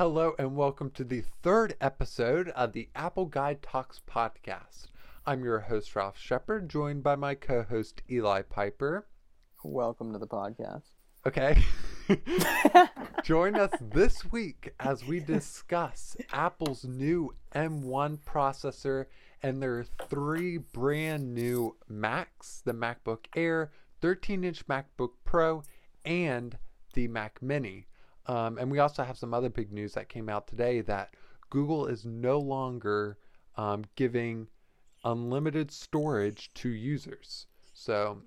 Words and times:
Hello, 0.00 0.34
and 0.38 0.56
welcome 0.56 0.90
to 0.92 1.04
the 1.04 1.22
third 1.42 1.76
episode 1.78 2.48
of 2.56 2.72
the 2.72 2.88
Apple 2.96 3.26
Guide 3.26 3.60
Talks 3.60 4.00
podcast. 4.10 4.86
I'm 5.26 5.44
your 5.44 5.60
host, 5.60 5.94
Ralph 5.94 6.18
Shepard, 6.18 6.70
joined 6.70 7.02
by 7.02 7.16
my 7.16 7.34
co 7.34 7.64
host, 7.64 8.00
Eli 8.10 8.40
Piper. 8.40 9.06
Welcome 9.62 10.14
to 10.14 10.18
the 10.18 10.26
podcast. 10.26 10.84
Okay. 11.26 11.62
Join 13.24 13.56
us 13.56 13.72
this 13.78 14.24
week 14.32 14.72
as 14.80 15.04
we 15.04 15.20
discuss 15.20 16.16
Apple's 16.32 16.86
new 16.86 17.34
M1 17.54 18.20
processor 18.20 19.04
and 19.42 19.62
their 19.62 19.84
three 20.08 20.56
brand 20.56 21.34
new 21.34 21.76
Macs 21.90 22.62
the 22.64 22.72
MacBook 22.72 23.26
Air, 23.36 23.70
13 24.00 24.44
inch 24.44 24.66
MacBook 24.66 25.10
Pro, 25.26 25.62
and 26.06 26.56
the 26.94 27.06
Mac 27.06 27.42
Mini. 27.42 27.86
Um, 28.26 28.58
and 28.58 28.70
we 28.70 28.78
also 28.78 29.02
have 29.02 29.18
some 29.18 29.34
other 29.34 29.48
big 29.48 29.72
news 29.72 29.94
that 29.94 30.08
came 30.08 30.28
out 30.28 30.46
today 30.46 30.80
that 30.82 31.14
Google 31.48 31.86
is 31.86 32.04
no 32.04 32.38
longer 32.38 33.18
um, 33.56 33.84
giving 33.96 34.48
unlimited 35.04 35.70
storage 35.70 36.52
to 36.54 36.68
users. 36.68 37.46
So 37.72 38.22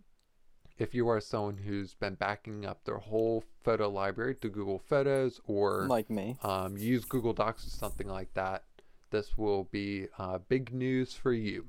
if 0.78 0.94
you 0.94 1.08
are 1.08 1.22
someone 1.22 1.58
who's 1.58 1.94
been 1.94 2.16
backing 2.16 2.66
up 2.66 2.84
their 2.84 2.98
whole 2.98 3.44
photo 3.64 3.90
library 3.90 4.36
to 4.36 4.50
Google 4.50 4.80
Photos 4.80 5.40
or 5.46 5.86
like 5.88 6.10
me, 6.10 6.38
um, 6.44 6.76
use 6.78 7.06
Google 7.06 7.34
Docs 7.34 7.68
or 7.68 7.70
something 7.70 8.08
like 8.08 8.34
that, 8.34 8.64
this 9.12 9.38
will 9.38 9.66
be 9.66 10.08
uh, 10.18 10.40
big 10.50 10.74
news 10.74 11.14
for 11.14 11.32
you. 11.34 11.66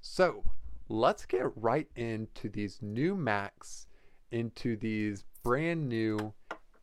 So 0.00 0.44
let's 0.88 1.24
get 1.24 1.46
right 1.56 1.88
into 1.94 2.48
these 2.48 2.78
new 2.82 3.14
Macs, 3.14 3.86
into 4.32 4.76
these 4.76 5.24
brand 5.42 5.88
new 5.88 6.34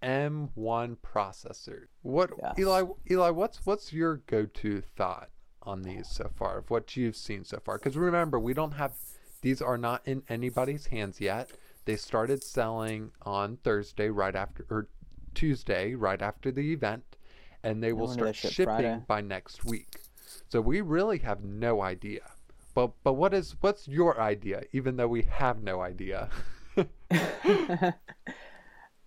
M1 0.03 0.97
processors. 0.97 1.87
What 2.01 2.31
Yes. 2.41 2.59
Eli? 2.59 2.83
Eli, 3.09 3.29
what's 3.29 3.65
what's 3.65 3.91
your 3.91 4.17
go-to 4.27 4.81
thought 4.81 5.29
on 5.63 5.81
these 5.81 6.07
so 6.07 6.29
far 6.35 6.59
of 6.59 6.69
what 6.69 6.95
you've 6.95 7.15
seen 7.15 7.43
so 7.43 7.59
far? 7.63 7.77
Because 7.77 7.97
remember, 7.97 8.39
we 8.39 8.53
don't 8.53 8.73
have 8.73 8.93
these 9.41 9.61
are 9.61 9.77
not 9.77 10.01
in 10.05 10.23
anybody's 10.29 10.87
hands 10.87 11.21
yet. 11.21 11.51
They 11.85 11.95
started 11.95 12.43
selling 12.43 13.11
on 13.21 13.57
Thursday, 13.57 14.09
right 14.09 14.35
after 14.35 14.65
or 14.69 14.87
Tuesday, 15.33 15.95
right 15.95 16.21
after 16.21 16.51
the 16.51 16.73
event, 16.73 17.17
and 17.63 17.81
they 17.83 17.93
will 17.93 18.07
wonder 18.07 18.25
they 18.25 18.33
start 18.33 18.53
ship 18.53 18.67
shipping 18.67 18.75
Friday. 18.75 19.03
by 19.07 19.21
next 19.21 19.65
week. 19.65 20.01
So 20.49 20.61
we 20.61 20.81
really 20.81 21.19
have 21.19 21.43
no 21.43 21.81
idea. 21.81 22.31
But 22.73 22.91
but 23.03 23.13
what 23.13 23.33
is 23.33 23.55
what's 23.61 23.87
your 23.87 24.19
idea? 24.19 24.63
Even 24.73 24.97
though 24.97 25.07
we 25.07 25.23
have 25.23 25.63
no 25.63 25.81
idea. 25.81 26.29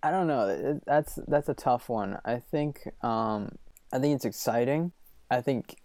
I 0.03 0.11
don't 0.11 0.27
know. 0.27 0.79
That's 0.85 1.19
that's 1.27 1.49
a 1.49 1.53
tough 1.53 1.89
one. 1.89 2.17
I 2.25 2.37
think 2.39 2.81
um, 3.03 3.57
I 3.93 3.99
think 3.99 4.15
it's 4.15 4.25
exciting. 4.25 4.91
I 5.29 5.41
think 5.41 5.75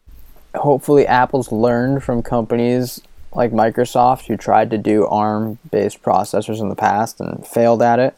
hopefully 0.54 1.06
Apple's 1.06 1.52
learned 1.52 2.02
from 2.02 2.22
companies 2.22 3.00
like 3.34 3.52
Microsoft 3.52 4.26
who 4.26 4.36
tried 4.36 4.70
to 4.70 4.78
do 4.78 5.06
ARM-based 5.06 6.02
processors 6.02 6.60
in 6.60 6.70
the 6.70 6.74
past 6.74 7.20
and 7.20 7.46
failed 7.46 7.82
at 7.82 7.98
it. 7.98 8.16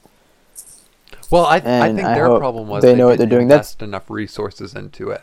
Well, 1.30 1.44
I, 1.44 1.56
I 1.56 1.60
think 1.60 2.00
I 2.00 2.14
their 2.14 2.38
problem 2.38 2.68
was 2.68 2.82
they 2.82 2.94
know 2.94 3.06
what 3.06 3.18
didn't 3.18 3.28
they're 3.28 3.38
doing. 3.38 3.48
That's- 3.48 3.72
invest 3.72 3.82
enough 3.82 4.08
resources 4.08 4.74
into 4.74 5.10
it. 5.10 5.22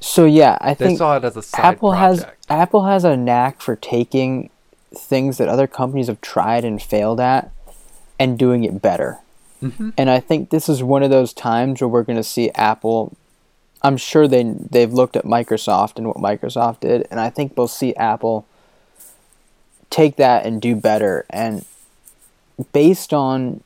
So 0.00 0.24
yeah, 0.26 0.58
I 0.60 0.74
They 0.74 0.86
think 0.86 0.98
saw 0.98 1.16
it 1.16 1.24
as 1.24 1.36
a 1.36 1.42
side 1.42 1.60
Apple 1.64 1.92
has. 1.92 2.24
Apple 2.48 2.84
has 2.84 3.04
a 3.04 3.16
knack 3.16 3.60
for 3.60 3.74
taking 3.76 4.50
things 4.94 5.38
that 5.38 5.48
other 5.48 5.66
companies 5.66 6.06
have 6.06 6.20
tried 6.20 6.64
and 6.64 6.80
failed 6.80 7.20
at 7.20 7.50
and 8.18 8.38
doing 8.38 8.64
it 8.64 8.80
better. 8.80 9.18
Mhm. 9.62 9.92
And 9.98 10.08
I 10.10 10.20
think 10.20 10.50
this 10.50 10.68
is 10.68 10.82
one 10.82 11.02
of 11.02 11.10
those 11.10 11.32
times 11.32 11.80
where 11.80 11.88
we're 11.88 12.02
going 12.04 12.16
to 12.16 12.22
see 12.22 12.50
Apple. 12.54 13.12
I'm 13.82 13.96
sure 13.96 14.26
they 14.28 14.42
they've 14.44 14.92
looked 14.92 15.16
at 15.16 15.24
Microsoft 15.24 15.96
and 15.98 16.06
what 16.06 16.16
Microsoft 16.16 16.80
did, 16.80 17.06
and 17.10 17.18
I 17.20 17.30
think 17.30 17.52
we'll 17.56 17.68
see 17.68 17.94
Apple 17.96 18.44
take 19.90 20.16
that 20.16 20.44
and 20.44 20.60
do 20.60 20.76
better. 20.76 21.24
And 21.30 21.64
based 22.72 23.12
on 23.14 23.62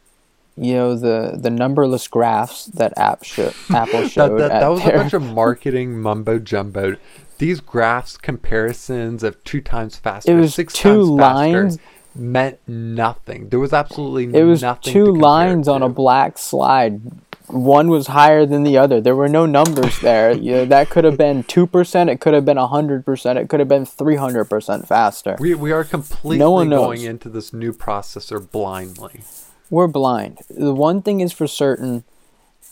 you 0.57 0.75
know 0.75 0.95
the 0.97 1.37
the 1.41 1.51
numberless 1.51 2.09
graphs 2.09 2.67
that 2.67 2.93
app 2.99 3.25
sho- 3.25 3.53
Apple 3.71 4.07
showed 4.09 4.39
that, 4.39 4.51
at 4.51 4.61
that 4.61 4.69
was 4.69 4.85
a 4.85 4.91
bunch 4.93 5.13
of 5.15 5.23
marketing 5.23 6.01
mumbo 6.01 6.39
jumbo. 6.39 6.97
These 7.39 7.61
graphs 7.61 8.17
comparisons 8.19 9.23
of 9.23 9.43
two 9.45 9.61
times 9.61 9.97
faster, 9.97 10.31
It 10.31 10.39
was 10.41 10.55
six 10.55 10.75
two 10.75 10.89
times 10.89 11.09
lines. 11.09 11.77
faster, 11.77 11.83
meant 12.15 12.59
nothing. 12.67 13.49
There 13.49 13.61
was 13.61 13.73
absolutely 13.73 14.39
It 14.39 14.45
was 14.45 14.63
nothing. 14.63 14.93
two 14.93 15.07
lines 15.07 15.69
on 15.69 15.83
a 15.83 15.89
black 15.89 16.39
slide. 16.39 17.01
One 17.49 17.89
was 17.89 18.07
higher 18.07 18.47
than 18.47 18.63
the 18.63 18.79
other. 18.79 19.01
There 19.01 19.17
were 19.17 19.29
no 19.29 19.45
numbers 19.47 19.99
there. 20.01 20.33
You 20.37 20.53
know, 20.53 20.65
that 20.67 20.89
could 20.91 21.05
have 21.05 21.19
been 21.19 21.43
two 21.45 21.67
percent. 21.67 22.09
It 22.09 22.21
could 22.21 22.33
have 22.35 22.45
been 22.45 22.57
hundred 22.57 23.05
percent. 23.05 23.39
It 23.39 23.49
could 23.49 23.61
have 23.61 23.69
been 23.69 23.85
three 23.85 24.17
hundred 24.17 24.45
percent 24.47 24.87
faster. 24.89 25.37
We, 25.39 25.55
we 25.55 25.73
are 25.73 25.85
completely 25.85 26.39
No 26.39 26.51
one 26.53 26.71
going 26.71 27.03
into 27.03 27.29
this 27.29 27.53
new 27.53 27.73
processor 27.73 28.39
blindly. 28.51 29.21
We're 29.71 29.89
blind. 29.89 30.39
The 30.51 30.73
one 30.75 31.03
thing 31.03 31.21
is 31.21 31.33
for 31.33 31.47
certain: 31.47 32.05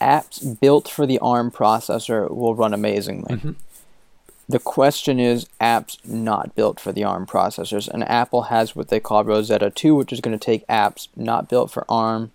apps 0.00 0.58
built 0.60 0.88
for 0.88 1.04
the 1.06 1.18
ARM 1.18 1.50
processor 1.50 2.30
will 2.30 2.54
run 2.54 2.72
amazingly. 2.72 3.34
Mhm. 3.36 3.54
The 4.50 4.58
question 4.58 5.20
is 5.20 5.46
apps 5.60 6.04
not 6.04 6.56
built 6.56 6.80
for 6.80 6.90
the 6.90 7.04
ARM 7.04 7.24
processors, 7.24 7.86
and 7.86 8.02
Apple 8.10 8.42
has 8.42 8.74
what 8.74 8.88
they 8.88 8.98
call 8.98 9.22
Rosetta 9.22 9.70
2, 9.70 9.94
which 9.94 10.12
is 10.12 10.20
going 10.20 10.36
to 10.36 10.44
take 10.44 10.66
apps 10.66 11.06
not 11.14 11.48
built 11.48 11.70
for 11.70 11.84
ARM 11.88 12.32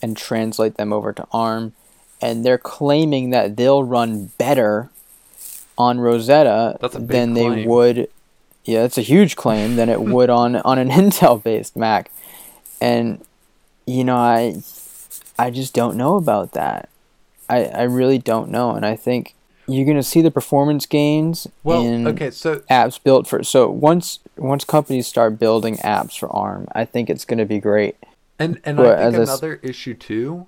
and 0.00 0.16
translate 0.16 0.76
them 0.76 0.92
over 0.92 1.12
to 1.12 1.26
ARM. 1.32 1.72
And 2.20 2.44
they're 2.44 2.58
claiming 2.58 3.30
that 3.30 3.56
they'll 3.56 3.82
run 3.82 4.26
better 4.38 4.90
on 5.76 5.98
Rosetta 5.98 6.78
That's 6.80 6.94
than 6.94 7.34
they 7.34 7.66
would. 7.66 8.08
Yeah, 8.64 8.84
it's 8.84 8.98
a 8.98 9.02
huge 9.02 9.34
claim 9.34 9.74
than 9.74 9.88
it 9.88 10.00
would 10.00 10.30
on 10.30 10.54
on 10.64 10.78
an 10.78 10.90
Intel-based 10.90 11.76
Mac. 11.76 12.12
And 12.80 13.20
you 13.84 14.04
know, 14.04 14.16
I 14.16 14.62
I 15.36 15.50
just 15.50 15.74
don't 15.74 15.96
know 15.96 16.14
about 16.14 16.52
that. 16.52 16.88
I 17.48 17.64
I 17.64 17.82
really 17.82 18.18
don't 18.18 18.50
know, 18.50 18.76
and 18.76 18.86
I 18.86 18.94
think 18.94 19.34
you're 19.66 19.84
going 19.84 19.96
to 19.96 20.02
see 20.02 20.20
the 20.22 20.30
performance 20.30 20.86
gains 20.86 21.46
Well, 21.62 21.82
in 21.84 22.06
okay, 22.08 22.30
so 22.30 22.60
apps 22.70 23.02
built 23.02 23.26
for 23.26 23.42
so 23.42 23.70
once 23.70 24.18
once 24.36 24.64
companies 24.64 25.06
start 25.06 25.38
building 25.38 25.76
apps 25.78 26.18
for 26.18 26.28
ARM, 26.30 26.66
I 26.72 26.84
think 26.84 27.08
it's 27.08 27.24
going 27.24 27.38
to 27.38 27.44
be 27.46 27.58
great. 27.60 27.96
and 28.38 28.60
and 28.64 28.78
Well, 28.78 28.92
I 28.92 28.96
think 28.96 29.06
as 29.06 29.14
a 29.18 29.22
another 29.22 29.54
issue 29.62 29.94
too 29.94 30.46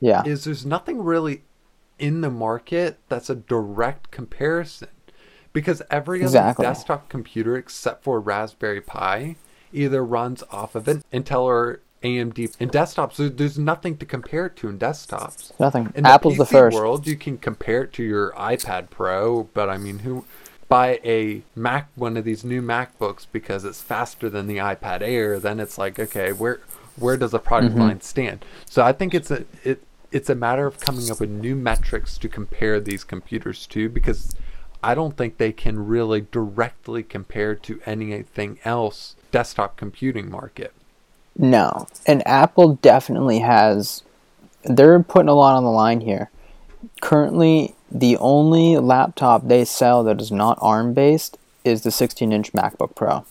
Yeah. 0.00 0.22
is 0.24 0.44
there's 0.44 0.64
nothing 0.66 1.02
really 1.02 1.42
in 1.98 2.20
the 2.20 2.30
market 2.30 2.98
that's 3.08 3.30
a 3.30 3.34
direct 3.34 4.10
comparison 4.10 4.88
because 5.52 5.80
every 5.90 6.22
other 6.22 6.54
desktop 6.58 7.08
computer 7.08 7.56
except 7.56 8.04
for 8.04 8.20
Raspberry 8.20 8.80
Pi 8.82 9.36
either 9.72 10.04
runs 10.04 10.42
off 10.50 10.74
of 10.74 10.86
an 10.88 11.02
Intel 11.12 11.42
or 11.42 11.80
AMD 12.02 12.56
in 12.60 12.70
desktops. 12.70 13.16
There, 13.16 13.28
there's 13.28 13.58
nothing 13.58 13.96
to 13.98 14.06
compare 14.06 14.46
it 14.46 14.56
to 14.56 14.68
in 14.68 14.78
desktops. 14.78 15.58
Nothing. 15.58 15.92
In 15.94 16.06
Apple's 16.06 16.36
the, 16.36 16.44
the 16.44 16.50
PC 16.50 16.52
first. 16.52 16.74
world, 16.76 17.06
you 17.06 17.16
can 17.16 17.38
compare 17.38 17.82
it 17.84 17.92
to 17.94 18.02
your 18.02 18.32
iPad 18.32 18.90
Pro, 18.90 19.44
but 19.54 19.68
I 19.68 19.78
mean, 19.78 20.00
who 20.00 20.24
buy 20.68 21.00
a 21.04 21.42
Mac, 21.54 21.88
one 21.94 22.16
of 22.16 22.24
these 22.24 22.44
new 22.44 22.60
MacBooks 22.60 23.26
because 23.30 23.64
it's 23.64 23.80
faster 23.82 24.28
than 24.28 24.46
the 24.46 24.56
iPad 24.58 25.00
Air? 25.02 25.38
Then 25.38 25.60
it's 25.60 25.78
like, 25.78 25.98
okay, 25.98 26.32
where 26.32 26.60
where 26.96 27.16
does 27.16 27.30
the 27.32 27.38
product 27.38 27.74
Mm-hmm. 27.74 27.80
line 27.80 28.00
stand? 28.00 28.44
So 28.66 28.82
I 28.82 28.92
think 28.92 29.14
it's 29.14 29.30
a 29.30 29.44
it 29.64 29.82
it's 30.12 30.30
a 30.30 30.34
matter 30.34 30.66
of 30.66 30.80
coming 30.80 31.10
up 31.10 31.20
with 31.20 31.30
new 31.30 31.56
metrics 31.56 32.16
to 32.18 32.28
compare 32.28 32.80
these 32.80 33.04
computers 33.04 33.66
to 33.68 33.88
because 33.88 34.34
I 34.82 34.94
don't 34.94 35.16
think 35.16 35.38
they 35.38 35.52
can 35.52 35.86
really 35.86 36.26
directly 36.30 37.02
compare 37.02 37.54
to 37.56 37.80
anything 37.86 38.58
else 38.64 39.16
desktop 39.32 39.76
computing 39.76 40.30
market. 40.30 40.72
No. 41.38 41.86
And 42.06 42.26
Apple 42.26 42.74
definitely 42.76 43.40
has 43.40 44.02
they're 44.64 45.02
putting 45.02 45.28
a 45.28 45.34
lot 45.34 45.56
on 45.56 45.64
the 45.64 45.70
line 45.70 46.00
here. 46.00 46.30
Currently, 47.00 47.74
the 47.90 48.16
only 48.18 48.76
laptop 48.78 49.46
they 49.46 49.64
sell 49.64 50.02
that 50.04 50.20
is 50.20 50.32
not 50.32 50.58
ARM 50.60 50.92
based 50.94 51.38
is 51.64 51.82
the 51.82 51.90
16-inch 51.90 52.52
MacBook 52.52 52.94
Pro. 52.94 53.24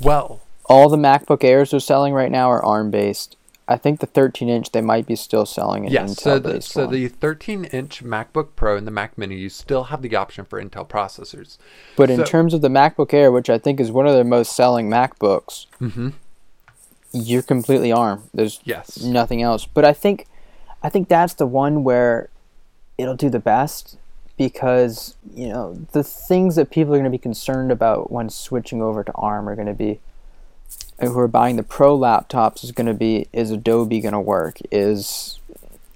Well, 0.00 0.40
All 0.66 0.88
the 0.88 0.96
MacBook 0.96 1.42
Airs 1.42 1.70
they're 1.70 1.80
selling 1.80 2.12
right 2.12 2.30
now 2.30 2.50
are 2.50 2.64
ARM 2.64 2.90
based. 2.90 3.36
I 3.66 3.76
think 3.76 4.00
the 4.00 4.06
13 4.06 4.48
inch 4.48 4.72
they 4.72 4.80
might 4.80 5.06
be 5.06 5.14
still 5.16 5.44
selling 5.44 5.86
an 5.86 5.92
Yes, 5.92 6.22
so 6.22 6.38
the, 6.38 6.52
based 6.54 6.70
so 6.70 6.84
one. 6.86 6.94
the 6.94 7.08
13 7.08 7.64
inch 7.66 8.02
MacBook 8.02 8.48
Pro 8.56 8.76
and 8.76 8.86
the 8.86 8.90
Mac 8.90 9.18
Mini, 9.18 9.36
you 9.36 9.48
still 9.50 9.84
have 9.84 10.00
the 10.02 10.14
option 10.16 10.44
for 10.44 10.62
Intel 10.62 10.88
processors. 10.88 11.58
but 11.96 12.08
in 12.08 12.24
terms 12.24 12.54
of 12.54 12.60
the 12.62 12.68
MacBook 12.68 13.12
Air, 13.12 13.30
which 13.30 13.50
I 13.50 13.58
think 13.58 13.78
is 13.80 13.90
one 13.92 14.06
of 14.06 14.14
their 14.14 14.24
most 14.24 14.54
selling 14.56 14.88
MacBooks, 14.88 15.66
Mm-hmm. 15.80 16.10
You're 17.22 17.42
completely 17.42 17.92
ARM. 17.92 18.22
There's 18.34 18.60
Yes. 18.64 19.02
nothing 19.02 19.42
else. 19.42 19.66
But 19.66 19.84
I 19.84 19.92
think 19.92 20.26
I 20.82 20.88
think 20.88 21.08
that's 21.08 21.34
the 21.34 21.46
one 21.46 21.82
where 21.82 22.28
it'll 22.96 23.16
do 23.16 23.30
the 23.30 23.40
best 23.40 23.96
because 24.36 25.16
you 25.34 25.48
know 25.48 25.74
the 25.92 26.04
things 26.04 26.54
that 26.56 26.70
people 26.70 26.94
are 26.94 26.98
going 26.98 27.04
to 27.04 27.10
be 27.10 27.18
concerned 27.18 27.72
about 27.72 28.12
when 28.12 28.30
switching 28.30 28.80
over 28.80 29.02
to 29.02 29.12
ARM 29.14 29.48
are 29.48 29.56
going 29.56 29.66
to 29.66 29.74
be 29.74 29.98
who 31.00 31.18
are 31.18 31.28
buying 31.28 31.56
the 31.56 31.62
pro 31.62 31.98
laptops 31.98 32.62
is 32.62 32.72
going 32.72 32.86
to 32.86 32.94
be 32.94 33.26
is 33.32 33.50
Adobe 33.50 34.00
going 34.00 34.12
to 34.12 34.20
work 34.20 34.58
is 34.70 35.38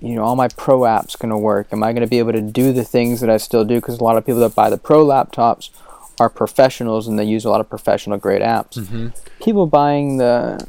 you 0.03 0.17
know, 0.17 0.25
all 0.25 0.35
my 0.35 0.49
pro 0.49 0.81
apps 0.81 1.17
going 1.17 1.31
to 1.31 1.39
work? 1.39 1.69
Am 1.71 1.83
I 1.85 1.93
going 1.93 2.03
to 2.03 2.09
be 2.09 2.19
able 2.19 2.33
to 2.33 2.41
do 2.41 2.73
the 2.73 2.83
things 2.83 3.21
that 3.21 3.31
I 3.31 3.37
still 3.37 3.65
do? 3.65 3.77
Because 3.77 4.01
a 4.01 4.05
lot 4.05 4.17
of 4.17 4.27
people 4.27 4.41
that 4.41 4.55
buy 4.55 4.69
the 4.69 4.77
pro 4.77 5.07
laptops 5.07 5.71
are 6.19 6.29
professionals 6.29 7.07
and 7.07 7.19
they 7.19 7.25
use 7.25 7.45
a 7.45 7.51
lot 7.51 7.61
of 7.61 7.69
professional 7.71 8.19
grade 8.19 8.43
apps. 8.43 8.75
Mm-hmm. 8.75 9.09
People 9.43 9.67
buying 9.67 10.17
the 10.17 10.67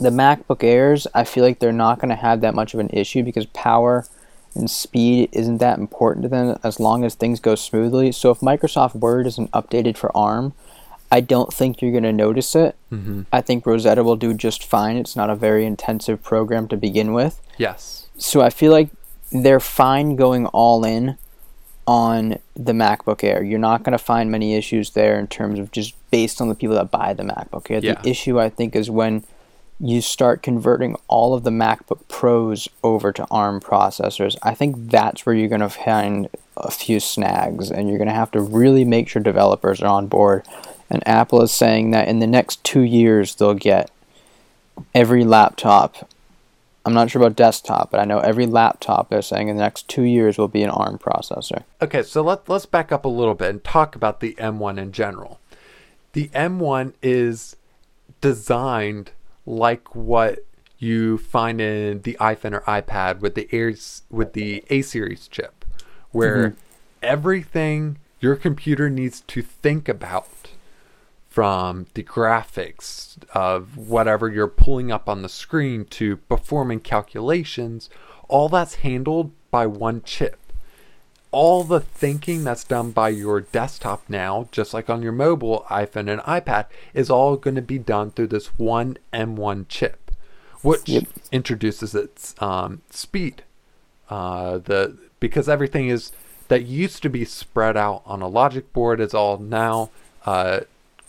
the 0.00 0.10
MacBook 0.10 0.62
Airs, 0.62 1.06
I 1.14 1.24
feel 1.24 1.44
like 1.44 1.58
they're 1.58 1.72
not 1.72 1.98
going 1.98 2.10
to 2.10 2.16
have 2.16 2.40
that 2.40 2.54
much 2.54 2.74
of 2.74 2.80
an 2.80 2.90
issue 2.90 3.22
because 3.22 3.46
power 3.46 4.06
and 4.54 4.70
speed 4.70 5.28
isn't 5.32 5.58
that 5.58 5.78
important 5.78 6.22
to 6.24 6.28
them 6.28 6.58
as 6.62 6.80
long 6.80 7.04
as 7.04 7.14
things 7.14 7.40
go 7.40 7.54
smoothly. 7.54 8.12
So 8.12 8.30
if 8.30 8.40
Microsoft 8.40 8.94
Word 8.94 9.26
isn't 9.26 9.50
updated 9.52 9.96
for 9.96 10.16
ARM, 10.16 10.54
I 11.10 11.20
don't 11.20 11.52
think 11.52 11.80
you're 11.80 11.92
going 11.92 12.02
to 12.02 12.12
notice 12.12 12.56
it. 12.56 12.74
Mm-hmm. 12.90 13.22
I 13.32 13.40
think 13.40 13.64
Rosetta 13.64 14.02
will 14.02 14.16
do 14.16 14.34
just 14.34 14.64
fine. 14.64 14.96
It's 14.96 15.14
not 15.14 15.30
a 15.30 15.36
very 15.36 15.64
intensive 15.64 16.22
program 16.22 16.68
to 16.68 16.76
begin 16.76 17.12
with. 17.12 17.40
Yes. 17.58 18.08
So 18.18 18.40
I 18.40 18.50
feel 18.50 18.72
like 18.72 18.88
they're 19.30 19.60
fine 19.60 20.16
going 20.16 20.46
all 20.46 20.84
in 20.84 21.16
on 21.86 22.38
the 22.54 22.72
MacBook 22.72 23.22
Air. 23.22 23.44
You're 23.44 23.58
not 23.58 23.84
going 23.84 23.92
to 23.92 24.02
find 24.02 24.30
many 24.30 24.54
issues 24.54 24.90
there 24.90 25.18
in 25.18 25.28
terms 25.28 25.58
of 25.58 25.70
just 25.70 25.94
based 26.10 26.40
on 26.40 26.48
the 26.48 26.54
people 26.54 26.74
that 26.76 26.90
buy 26.90 27.12
the 27.12 27.22
MacBook 27.22 27.70
Air. 27.70 27.80
Yeah. 27.80 28.00
The 28.00 28.08
issue 28.08 28.40
I 28.40 28.48
think 28.48 28.74
is 28.74 28.90
when 28.90 29.22
you 29.78 30.00
start 30.00 30.42
converting 30.42 30.96
all 31.06 31.34
of 31.34 31.44
the 31.44 31.50
MacBook 31.50 32.08
Pros 32.08 32.68
over 32.82 33.12
to 33.12 33.26
ARM 33.30 33.60
processors. 33.60 34.36
I 34.42 34.54
think 34.54 34.90
that's 34.90 35.26
where 35.26 35.34
you're 35.34 35.48
going 35.48 35.60
to 35.60 35.68
find 35.68 36.28
a 36.56 36.70
few 36.70 37.00
snags 37.00 37.70
and 37.70 37.88
you're 37.88 37.98
going 37.98 38.08
to 38.08 38.14
have 38.14 38.30
to 38.30 38.40
really 38.40 38.84
make 38.84 39.08
sure 39.08 39.22
developers 39.22 39.82
are 39.82 39.88
on 39.88 40.06
board. 40.06 40.46
And 40.88 41.06
Apple 41.06 41.42
is 41.42 41.52
saying 41.52 41.90
that 41.90 42.08
in 42.08 42.20
the 42.20 42.26
next 42.26 42.64
2 42.64 42.80
years 42.80 43.34
they'll 43.34 43.54
get 43.54 43.90
every 44.94 45.24
laptop 45.24 46.08
I'm 46.86 46.94
not 46.94 47.10
sure 47.10 47.20
about 47.20 47.34
desktop, 47.34 47.90
but 47.90 47.98
I 47.98 48.04
know 48.04 48.20
every 48.20 48.46
laptop 48.46 49.08
they're 49.08 49.20
saying 49.20 49.48
in 49.48 49.56
the 49.56 49.62
next 49.62 49.88
two 49.88 50.04
years 50.04 50.38
will 50.38 50.46
be 50.46 50.62
an 50.62 50.70
ARM 50.70 50.98
processor. 50.98 51.64
Okay, 51.82 52.04
so 52.04 52.22
let, 52.22 52.48
let's 52.48 52.64
back 52.64 52.92
up 52.92 53.04
a 53.04 53.08
little 53.08 53.34
bit 53.34 53.50
and 53.50 53.64
talk 53.64 53.96
about 53.96 54.20
the 54.20 54.34
M1 54.34 54.78
in 54.78 54.92
general. 54.92 55.40
The 56.12 56.28
M1 56.28 56.92
is 57.02 57.56
designed 58.20 59.10
like 59.46 59.94
what 59.94 60.44
you 60.78 61.16
find 61.16 61.60
in 61.60 62.02
the 62.02 62.16
iPhone 62.20 62.52
or 62.52 62.60
iPad 62.62 63.20
with 63.20 63.34
the 63.34 63.48
Airs 63.52 64.02
with 64.10 64.34
the 64.34 64.64
A 64.68 64.82
series 64.82 65.28
chip, 65.28 65.64
where 66.10 66.50
mm-hmm. 66.50 66.58
everything 67.02 67.98
your 68.20 68.36
computer 68.36 68.90
needs 68.90 69.20
to 69.22 69.42
think 69.42 69.88
about 69.88 70.28
from 71.28 71.86
the 71.94 72.02
graphics 72.02 73.18
of 73.34 73.76
whatever 73.76 74.28
you're 74.28 74.48
pulling 74.48 74.90
up 74.90 75.08
on 75.08 75.20
the 75.22 75.28
screen 75.28 75.84
to 75.84 76.16
performing 76.16 76.80
calculations, 76.80 77.90
all 78.28 78.48
that's 78.48 78.76
handled 78.76 79.32
by 79.50 79.66
one 79.66 80.02
chip. 80.02 80.38
All 81.38 81.64
the 81.64 81.80
thinking 81.80 82.44
that's 82.44 82.64
done 82.64 82.92
by 82.92 83.10
your 83.10 83.42
desktop 83.42 84.02
now, 84.08 84.48
just 84.52 84.72
like 84.72 84.88
on 84.88 85.02
your 85.02 85.12
mobile 85.12 85.66
iPhone 85.68 86.10
and 86.10 86.22
iPad, 86.22 86.64
is 86.94 87.10
all 87.10 87.36
going 87.36 87.56
to 87.56 87.60
be 87.62 87.78
done 87.78 88.10
through 88.10 88.28
this 88.28 88.46
one 88.58 88.96
M1 89.12 89.68
chip, 89.68 90.10
which 90.62 90.88
Yep. 90.88 91.04
introduces 91.30 91.94
its 91.94 92.34
um, 92.40 92.80
speed. 92.88 93.42
Uh, 94.08 94.56
the 94.56 94.96
because 95.20 95.46
everything 95.46 95.88
is 95.88 96.10
that 96.48 96.64
used 96.64 97.02
to 97.02 97.10
be 97.10 97.26
spread 97.26 97.76
out 97.76 98.00
on 98.06 98.22
a 98.22 98.28
logic 98.28 98.72
board 98.72 98.98
is 98.98 99.12
all 99.12 99.36
now 99.36 99.90
uh, 100.24 100.60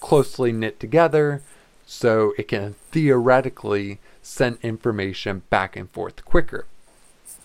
closely 0.02 0.52
knit 0.52 0.78
together 0.78 1.42
so 1.86 2.34
it 2.38 2.50
can 2.50 2.76
theoretically 2.92 4.00
send 4.22 4.58
information 4.62 5.44
back 5.50 5.78
and 5.78 5.90
forth 5.92 6.26
quicker. 6.26 6.66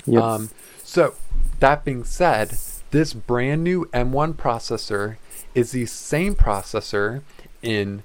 Yep. 0.05 0.21
Um, 0.21 0.51
so, 0.83 1.15
that 1.61 1.85
being 1.85 2.03
said, 2.03 2.59
this 2.93 3.15
brand 3.15 3.65
new 3.65 3.87
M1 3.87 4.35
processor 4.35 5.17
is 5.55 5.73
the 5.73 5.87
same 5.87 6.35
processor 6.35 7.23
in 7.63 8.03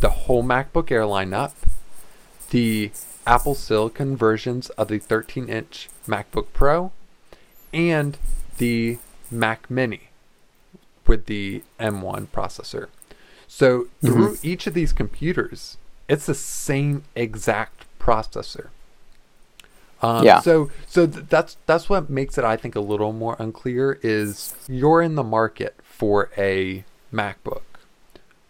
the 0.00 0.10
whole 0.10 0.42
MacBook 0.42 0.90
Air 0.90 1.02
lineup, 1.02 1.52
the 2.48 2.90
Apple 3.26 3.54
Silicon 3.54 4.16
versions 4.16 4.70
of 4.70 4.88
the 4.88 4.98
13 4.98 5.48
inch 5.48 5.88
MacBook 6.08 6.46
Pro, 6.54 6.90
and 7.72 8.16
the 8.56 8.98
Mac 9.30 9.70
Mini 9.70 10.08
with 11.06 11.26
the 11.26 11.62
M1 11.78 12.28
processor. 12.28 12.88
So 13.46 13.82
mm-hmm. 13.82 14.06
through 14.06 14.38
each 14.42 14.66
of 14.66 14.72
these 14.72 14.94
computers, 14.94 15.76
it's 16.08 16.26
the 16.26 16.34
same 16.34 17.04
exact 17.14 17.84
processor. 18.00 18.68
Um, 20.02 20.24
Yeah. 20.24 20.40
So 20.40 20.70
so 20.86 21.06
th- 21.06 21.26
that's 21.28 21.56
that's 21.66 21.88
what 21.88 22.08
makes 22.10 22.38
it 22.38 22.44
I 22.44 22.56
think 22.56 22.74
a 22.74 22.80
little 22.80 23.12
more 23.12 23.36
unclear 23.38 23.98
is 24.02 24.54
you're 24.68 25.02
in 25.02 25.14
the 25.14 25.22
market 25.24 25.76
for 25.82 26.30
a 26.38 26.84
MacBook. 27.12 27.62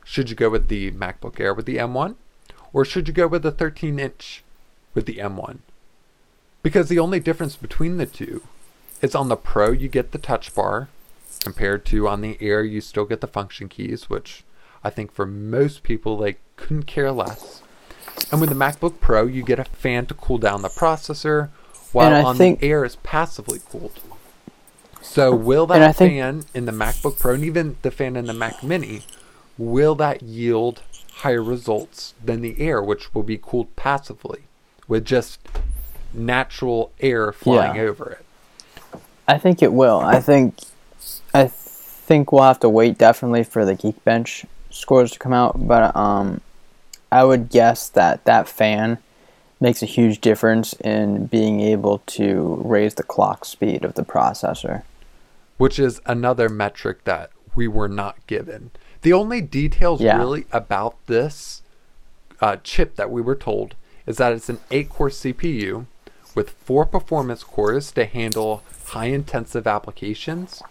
Should 0.05 0.31
you 0.31 0.37
go 0.37 0.51
with 0.51 0.69
the 0.69 0.91
MacBook 0.93 1.39
Air 1.41 1.55
with 1.55 1.67
the 1.67 1.77
M1, 1.77 2.15
or 2.73 2.85
should 2.85 3.07
you 3.09 3.15
go 3.15 3.27
with 3.27 3.43
the 3.43 3.51
13 3.53 3.99
inch 3.99 4.43
with 4.95 5.07
the 5.07 5.17
M1? 5.17 5.59
Because 6.63 6.89
the 6.89 6.99
only 6.99 7.21
difference 7.21 7.57
between 7.57 7.97
the 7.97 8.07
two 8.07 8.43
is 9.01 9.15
on 9.15 9.29
the 9.29 9.37
Pro 9.37 9.71
you 9.71 9.89
get 9.89 10.13
the 10.13 10.19
touch 10.19 10.55
bar, 10.55 10.89
compared 11.43 11.85
to 11.87 12.09
on 12.09 12.21
the 12.21 12.37
Air 12.41 12.63
you 12.65 12.81
still 12.81 13.05
get 13.07 13.21
the 13.21 13.27
function 13.27 13.69
keys, 13.69 14.11
which 14.11 14.45
I 14.85 14.91
think 14.91 15.13
for 15.13 15.27
most 15.27 15.83
people 15.83 16.17
they 16.17 16.37
couldn't 16.57 16.85
care 16.85 17.13
less. 17.13 17.63
And 18.31 18.41
with 18.41 18.51
the 18.51 18.57
MacBook 18.57 19.01
Pro 19.01 19.27
you 19.27 19.43
get 19.43 19.59
a 19.59 19.65
fan 19.65 20.07
to 20.07 20.15
cool 20.15 20.39
down 20.39 20.63
the 20.63 20.69
processor, 20.69 21.49
while 21.93 22.27
on 22.27 22.37
think- 22.37 22.61
the 22.61 22.67
Air 22.69 22.85
is 22.85 22.97
passively 22.97 23.61
cooled. 23.71 24.01
So 25.03 25.35
will 25.35 25.67
that 25.67 25.97
think- 25.97 26.13
fan 26.13 26.45
in 26.55 26.67
the 26.67 26.73
MacBook 26.73 27.19
Pro 27.19 27.35
and 27.35 27.45
even 27.45 27.77
the 27.83 27.91
fan 27.91 28.17
in 28.17 28.27
the 28.27 28.35
Mac 28.35 28.63
Mini, 28.63 29.03
will 29.59 29.95
that 29.97 30.23
yield 30.23 30.83
higher 31.17 31.43
results 31.43 32.15
than 32.25 32.41
the 32.41 32.61
Air, 32.61 32.83
which 32.83 33.15
will 33.15 33.23
be 33.23 33.39
cooled 33.39 33.75
passively 33.77 34.41
with 34.89 35.05
just 35.05 35.41
natural 36.13 36.91
air 37.01 37.33
flying 37.33 37.77
Yeah. 37.77 37.83
over 37.83 38.11
it? 38.11 39.01
I 39.29 39.39
think 39.39 39.63
it 39.63 39.73
will. 39.73 40.01
I 40.01 40.21
think 40.21 40.55
I 41.33 41.47
think 41.47 42.33
we'll 42.33 42.43
have 42.43 42.59
to 42.61 42.69
wait 42.69 42.99
definitely 42.99 43.45
for 43.45 43.65
the 43.65 43.77
Geekbench 43.77 44.45
scores 44.71 45.13
to 45.13 45.19
come 45.19 45.33
out, 45.33 45.67
but 45.69 45.95
um 45.95 46.41
I 47.13 47.25
would 47.25 47.49
guess 47.51 47.89
that 47.91 48.25
that 48.25 48.49
fan 48.49 48.99
makes 49.61 49.83
a 49.83 49.87
huge 49.87 50.21
difference 50.21 50.73
in 50.75 51.27
being 51.27 51.61
able 51.61 51.99
to 52.07 52.61
raise 52.65 52.95
the 52.95 53.03
clock 53.03 53.45
speed 53.45 53.85
of 53.85 53.95
the 53.95 54.05
processor. 54.05 54.83
which 55.59 55.79
is 55.79 56.01
another 56.07 56.49
metric 56.49 57.05
that 57.05 57.31
we 57.55 57.69
were 57.69 57.87
not 57.89 58.17
given. 58.27 58.71
The 59.03 59.13
only 59.13 59.43
details 59.43 60.01
Yeah. 60.01 60.17
really 60.17 60.47
about 60.53 60.97
this 61.07 61.61
uh, 62.41 62.57
chip 62.65 62.97
that 62.97 63.11
we 63.11 63.21
were 63.21 63.35
told 63.35 63.75
is 64.07 64.17
that 64.17 64.33
it's 64.33 64.49
an 64.49 64.59
8 64.71 64.89
core 64.89 65.11
CPU 65.11 65.85
with 66.35 66.49
four 66.65 66.87
performance 66.87 67.45
cores 67.45 67.93
to 67.93 68.07
handle 68.07 68.63
high 68.87 69.07
intensive 69.13 69.67
applications 69.67 70.63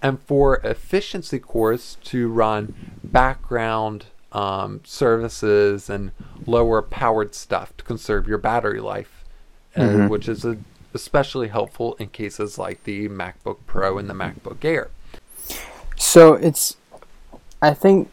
and 0.00 0.18
four 0.22 0.60
efficiency 0.64 1.38
cores 1.38 1.98
to 2.04 2.28
run 2.28 2.74
background 3.04 4.06
um, 4.32 4.80
services 4.84 5.88
and 5.88 6.10
lower 6.46 6.82
powered 6.82 7.34
stuff 7.34 7.74
to 7.78 7.84
conserve 7.84 8.28
your 8.28 8.38
battery 8.38 8.80
life, 8.80 9.24
uh, 9.76 9.80
Mhm. 9.80 10.08
which 10.10 10.28
is 10.28 10.44
a, 10.44 10.56
especially 10.94 11.48
helpful 11.48 11.94
in 11.98 12.08
cases 12.08 12.58
like 12.58 12.84
the 12.84 13.08
MacBook 13.08 13.56
Pro 13.66 13.98
and 13.98 14.08
the 14.08 14.14
MacBook 14.14 14.64
Air. 14.64 14.88
So 15.96 16.34
it's, 16.34 16.76
I 17.62 17.74
think, 17.74 18.10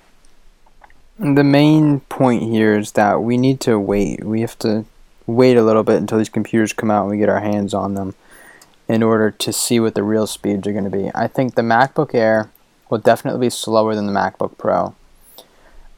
the 1.18 1.44
main 1.44 2.02
point 2.02 2.44
here 2.44 2.78
is 2.78 2.92
that 2.94 3.22
we 3.22 3.38
need 3.38 3.60
to 3.62 3.80
wait. 3.80 4.24
We 4.24 4.42
have 4.42 4.58
to 4.60 4.86
wait 5.28 5.58
a 5.58 5.64
little 5.64 5.84
bit 5.84 5.98
until 5.98 6.18
these 6.18 6.30
computers 6.30 6.74
come 6.74 6.92
out 6.92 7.04
and 7.04 7.12
we 7.12 7.18
get 7.18 7.30
our 7.30 7.40
hands 7.40 7.74
on 7.74 7.96
them 7.96 8.16
in 8.88 9.02
order 9.02 9.32
to 9.32 9.52
see 9.54 9.80
what 9.80 9.96
the 9.96 10.04
real 10.04 10.28
speeds 10.28 10.68
are 10.68 10.72
going 10.72 10.84
to 10.84 10.90
be. 10.90 11.10
I 11.16 11.28
think 11.28 11.56
the 11.56 11.62
MacBook 11.62 12.14
Air 12.14 12.50
will 12.90 13.00
definitely 13.00 13.48
be 13.48 13.50
slower 13.50 13.96
than 13.96 14.06
the 14.06 14.12
MacBook 14.12 14.58
Pro. 14.58 14.94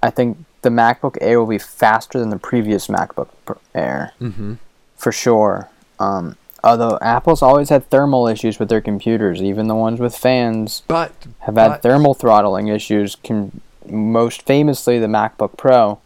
I 0.08 0.10
think 0.10 0.38
the 0.62 0.70
MacBook 0.70 1.18
Air 1.22 1.40
will 1.40 1.48
be 1.48 1.58
faster 1.58 2.18
than 2.20 2.30
the 2.30 2.40
previous 2.40 2.88
MacBook 2.88 3.30
Air 3.76 4.14
Mm-hmm. 4.22 4.54
for 4.96 5.12
sure. 5.12 5.70
Um, 6.00 6.36
although 6.64 6.98
Apple's 7.02 7.42
always 7.42 7.70
had 7.70 7.90
thermal 7.90 8.28
issues 8.28 8.58
with 8.60 8.70
their 8.70 8.82
computers, 8.82 9.42
even 9.42 9.68
the 9.68 9.76
ones 9.76 10.00
with 10.00 10.16
fans 10.18 10.84
But 10.88 11.12
have 11.40 11.56
had 11.58 11.68
but- 11.70 11.82
thermal 11.84 12.14
throttling 12.14 12.68
issues. 12.70 13.16
Can 13.16 13.62
most 13.90 14.42
famously 14.44 15.00
the 15.00 15.08
MacBook 15.08 15.56
Pro. 15.58 16.00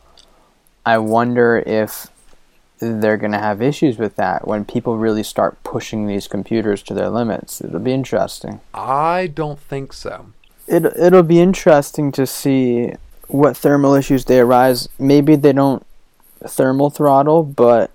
I 0.86 0.98
wonder 0.98 1.58
if 1.66 2.08
they're 2.80 3.18
going 3.18 3.32
to 3.34 3.40
have 3.40 3.62
issues 3.62 3.98
with 3.98 4.16
that 4.18 4.48
when 4.48 4.66
people 4.66 4.98
really 4.98 5.24
start 5.24 5.62
pushing 5.64 6.08
these 6.08 6.28
computers 6.28 6.82
to 6.84 6.94
their 6.96 7.10
limits. 7.10 7.62
It'll 7.62 7.80
be 7.80 7.94
interesting. 7.94 8.60
I 8.74 9.28
don't 9.34 9.60
think 9.60 9.94
so. 9.94 10.28
It 10.68 10.86
it'll 10.86 11.24
be 11.24 11.40
interesting 11.42 12.12
to 12.14 12.26
see 12.26 12.94
what 13.32 13.56
thermal 13.56 13.94
issues 13.94 14.26
they 14.26 14.40
arise. 14.40 14.90
Maybe 15.00 15.36
they 15.36 15.54
don't 15.54 15.86
thermal 16.46 16.90
throttle, 16.90 17.44
but 17.44 17.92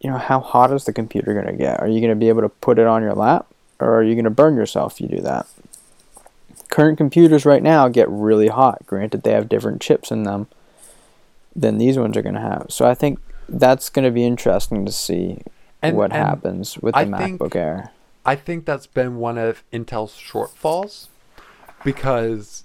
you 0.00 0.10
know, 0.10 0.18
how 0.18 0.40
hot 0.40 0.72
is 0.72 0.84
the 0.84 0.92
computer 0.92 1.34
going 1.34 1.46
to 1.46 1.52
get? 1.52 1.80
Are 1.80 1.88
you 1.88 2.00
going 2.00 2.10
to 2.10 2.16
be 2.16 2.28
able 2.28 2.42
to 2.42 2.48
put 2.48 2.78
it 2.78 2.86
on 2.86 3.02
your 3.02 3.14
lap 3.14 3.46
or 3.78 3.98
are 3.98 4.02
you 4.02 4.14
going 4.14 4.24
to 4.24 4.30
burn 4.30 4.56
yourself 4.56 4.94
if 4.94 5.00
you 5.00 5.08
do 5.08 5.22
that? 5.22 5.46
Current 6.68 6.96
computers 6.98 7.44
right 7.44 7.62
now 7.62 7.88
get 7.88 8.08
really 8.08 8.48
hot. 8.48 8.86
Granted, 8.86 9.22
they 9.22 9.32
have 9.32 9.48
different 9.48 9.80
chips 9.80 10.10
in 10.10 10.22
them 10.22 10.46
than 11.54 11.78
these 11.78 11.98
ones 11.98 12.16
are 12.16 12.22
going 12.22 12.34
to 12.34 12.40
have. 12.40 12.66
So 12.70 12.86
I 12.86 12.94
think 12.94 13.18
that's 13.48 13.90
going 13.90 14.04
to 14.04 14.10
be 14.10 14.24
interesting 14.24 14.86
to 14.86 14.92
see 14.92 15.38
and, 15.82 15.96
what 15.96 16.12
and 16.12 16.24
happens 16.24 16.78
with 16.78 16.94
the 16.94 17.00
I 17.00 17.04
MacBook 17.04 17.38
think, 17.38 17.56
Air. 17.56 17.90
I 18.24 18.36
think 18.36 18.64
that's 18.64 18.86
been 18.86 19.16
one 19.16 19.36
of 19.36 19.64
Intel's 19.72 20.12
shortfalls 20.12 21.08
because 21.84 22.64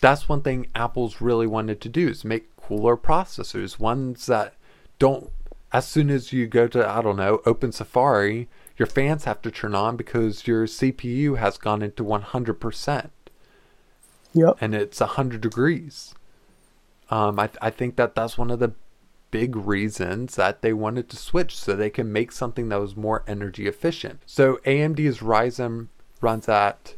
that's 0.00 0.28
one 0.28 0.42
thing 0.42 0.66
Apple's 0.74 1.20
really 1.20 1.46
wanted 1.46 1.80
to 1.82 1.88
do 1.88 2.08
is 2.08 2.24
make 2.24 2.54
cooler 2.56 2.96
processors, 2.96 3.78
ones 3.78 4.26
that 4.26 4.54
don't 4.98 5.30
as 5.72 5.86
soon 5.86 6.08
as 6.10 6.32
you 6.32 6.46
go 6.46 6.66
to 6.66 6.88
I 6.88 7.02
don't 7.02 7.16
know, 7.16 7.40
open 7.44 7.72
Safari, 7.72 8.48
your 8.76 8.86
fans 8.86 9.24
have 9.24 9.42
to 9.42 9.50
turn 9.50 9.74
on 9.74 9.96
because 9.96 10.46
your 10.46 10.66
CPU 10.66 11.38
has 11.38 11.58
gone 11.58 11.82
into 11.82 12.04
100%. 12.04 13.10
Yep. 14.34 14.58
And 14.60 14.74
it's 14.74 15.00
100 15.00 15.40
degrees. 15.40 16.14
Um, 17.10 17.38
I, 17.38 17.50
I 17.60 17.70
think 17.70 17.96
that 17.96 18.14
that's 18.14 18.38
one 18.38 18.50
of 18.50 18.60
the 18.60 18.72
big 19.30 19.56
reasons 19.56 20.36
that 20.36 20.62
they 20.62 20.72
wanted 20.72 21.08
to 21.10 21.16
switch 21.16 21.56
so 21.56 21.74
they 21.74 21.90
can 21.90 22.12
make 22.12 22.32
something 22.32 22.68
that 22.68 22.80
was 22.80 22.96
more 22.96 23.24
energy 23.26 23.66
efficient. 23.66 24.20
So 24.26 24.56
AMD's 24.64 25.18
Ryzen 25.18 25.88
runs 26.20 26.48
at 26.48 26.94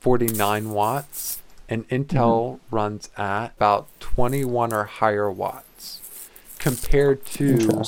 49 0.00 0.70
watts 0.70 1.42
and 1.68 1.88
Intel 1.88 2.08
mm-hmm. 2.54 2.74
runs 2.74 3.10
at 3.16 3.48
about 3.56 3.88
21 4.00 4.72
or 4.72 4.84
higher 4.84 5.30
watts 5.30 6.00
compared 6.58 7.24
to 7.24 7.82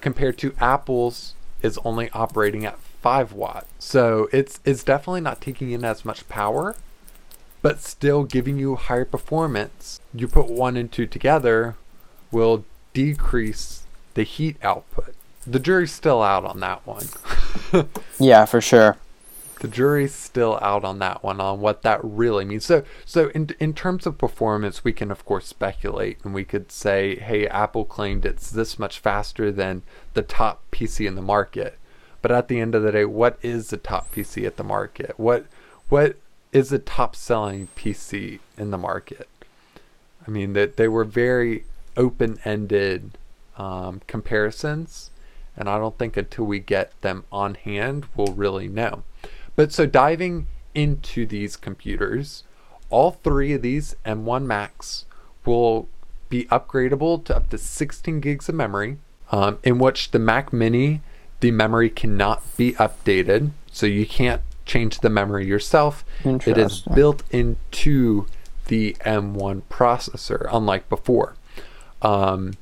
compared 0.00 0.38
to 0.38 0.54
Apple's 0.60 1.34
is 1.60 1.78
only 1.84 2.10
operating 2.10 2.64
at 2.64 2.78
5 2.78 3.32
watts. 3.32 3.68
So 3.78 4.28
it's 4.32 4.60
it's 4.64 4.84
definitely 4.84 5.22
not 5.22 5.40
taking 5.40 5.70
in 5.70 5.84
as 5.84 6.04
much 6.04 6.28
power 6.28 6.76
but 7.62 7.80
still 7.80 8.24
giving 8.24 8.58
you 8.58 8.74
higher 8.74 9.04
performance. 9.04 10.00
You 10.12 10.26
put 10.28 10.48
one 10.48 10.76
and 10.76 10.90
two 10.90 11.06
together 11.06 11.76
will 12.32 12.64
decrease 12.92 13.84
the 14.14 14.24
heat 14.24 14.56
output. 14.62 15.14
The 15.46 15.60
jury's 15.60 15.92
still 15.92 16.22
out 16.22 16.44
on 16.44 16.60
that 16.60 16.86
one. 16.86 17.06
yeah, 18.18 18.44
for 18.44 18.60
sure. 18.60 18.96
The 19.62 19.68
jury's 19.68 20.12
still 20.12 20.58
out 20.60 20.82
on 20.82 20.98
that 20.98 21.22
one 21.22 21.40
on 21.40 21.60
what 21.60 21.82
that 21.82 22.00
really 22.02 22.44
means. 22.44 22.64
So 22.64 22.82
so 23.04 23.28
in 23.28 23.50
in 23.60 23.74
terms 23.74 24.08
of 24.08 24.18
performance, 24.18 24.82
we 24.82 24.92
can 24.92 25.12
of 25.12 25.24
course 25.24 25.46
speculate 25.46 26.18
and 26.24 26.34
we 26.34 26.44
could 26.44 26.72
say, 26.72 27.14
"Hey, 27.14 27.46
Apple 27.46 27.84
claimed 27.84 28.26
it's 28.26 28.50
this 28.50 28.76
much 28.76 28.98
faster 28.98 29.52
than 29.52 29.82
the 30.14 30.22
top 30.22 30.64
PC 30.72 31.06
in 31.06 31.14
the 31.14 31.22
market." 31.22 31.78
But 32.22 32.32
at 32.32 32.48
the 32.48 32.58
end 32.58 32.74
of 32.74 32.82
the 32.82 32.90
day, 32.90 33.04
what 33.04 33.38
is 33.40 33.70
the 33.70 33.76
top 33.76 34.10
PC 34.12 34.44
at 34.46 34.56
the 34.56 34.64
market? 34.64 35.14
What 35.16 35.46
what 35.88 36.16
is 36.50 36.70
the 36.70 36.80
top 36.80 37.14
selling 37.14 37.68
PC 37.76 38.40
in 38.58 38.72
the 38.72 38.78
market. 38.78 39.28
I 40.26 40.30
mean 40.32 40.54
that 40.54 40.76
they 40.76 40.88
were 40.88 41.04
very 41.04 41.66
open 41.96 42.40
ended 42.44 43.16
um, 43.56 44.02
comparisons, 44.08 45.10
and 45.56 45.68
I 45.68 45.78
don't 45.78 45.96
think 45.96 46.16
until 46.16 46.46
we 46.46 46.58
get 46.58 47.00
them 47.02 47.26
on 47.30 47.54
hand 47.54 48.06
we'll 48.16 48.34
really 48.34 48.66
know. 48.66 49.04
But 49.56 49.72
so 49.72 49.86
diving 49.86 50.46
into 50.74 51.26
these 51.26 51.56
computers, 51.56 52.44
all 52.90 53.12
three 53.12 53.52
of 53.52 53.62
these 53.62 53.96
M1 54.04 54.44
Macs 54.44 55.04
will 55.44 55.88
be 56.28 56.44
upgradable 56.46 57.22
to 57.24 57.36
up 57.36 57.50
to 57.50 57.58
16 57.58 58.20
gigs 58.20 58.48
of 58.48 58.54
memory, 58.54 58.98
um, 59.30 59.58
in 59.62 59.78
which 59.78 60.10
the 60.12 60.18
Mac 60.18 60.52
Mini, 60.52 61.00
the 61.40 61.50
memory 61.50 61.90
cannot 61.90 62.42
be 62.56 62.72
updated, 62.74 63.50
so 63.70 63.86
you 63.86 64.06
can't 64.06 64.40
change 64.64 65.00
the 65.00 65.10
memory 65.10 65.46
yourself. 65.46 66.04
It 66.50 66.58
is 66.58 66.80
built 66.94 67.22
into 67.30 68.26
the 68.68 68.96
M1 69.04 69.62
processor, 69.68 70.48
unlike 70.52 70.88
before. 70.88 71.34
Um, 72.00 72.54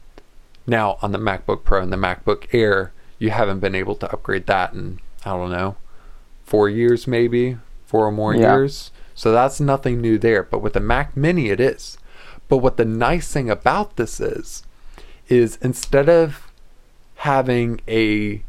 now, 0.66 0.98
on 1.02 1.12
the 1.12 1.18
MacBook 1.18 1.64
Pro 1.64 1.82
and 1.82 1.92
the 1.92 1.96
MacBook 1.96 2.46
Air, 2.52 2.92
you 3.18 3.30
haven't 3.30 3.60
been 3.60 3.74
able 3.74 3.94
to 3.96 4.10
upgrade 4.12 4.46
that 4.46 4.72
in, 4.72 5.00
I 5.24 5.30
don't 5.30 5.50
know, 5.50 5.76
four 6.50 6.68
years 6.68 7.06
maybe, 7.06 7.56
four 7.86 8.06
or 8.06 8.12
more 8.12 8.34
yeah. 8.34 8.54
years. 8.54 8.90
So 9.14 9.32
that's 9.32 9.60
nothing 9.60 10.00
new 10.00 10.18
there. 10.18 10.42
But 10.42 10.60
with 10.60 10.74
the 10.74 10.80
Mac 10.80 11.16
Mini, 11.16 11.48
it 11.48 11.60
is. 11.60 11.96
But 12.48 12.58
what 12.58 12.76
the 12.76 12.84
nice 12.84 13.32
thing 13.32 13.48
about 13.48 13.96
this 13.96 14.20
is, 14.20 14.64
is 15.28 15.56
instead 15.62 16.08
of 16.08 16.50
having 17.16 17.80
a 17.88 18.42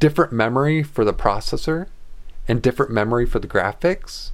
different 0.00 0.32
memory 0.32 0.82
for 0.82 1.04
the 1.04 1.14
processor, 1.14 1.86
and 2.48 2.62
different 2.62 2.92
memory 2.92 3.26
for 3.26 3.38
the 3.38 3.48
graphics. 3.48 4.30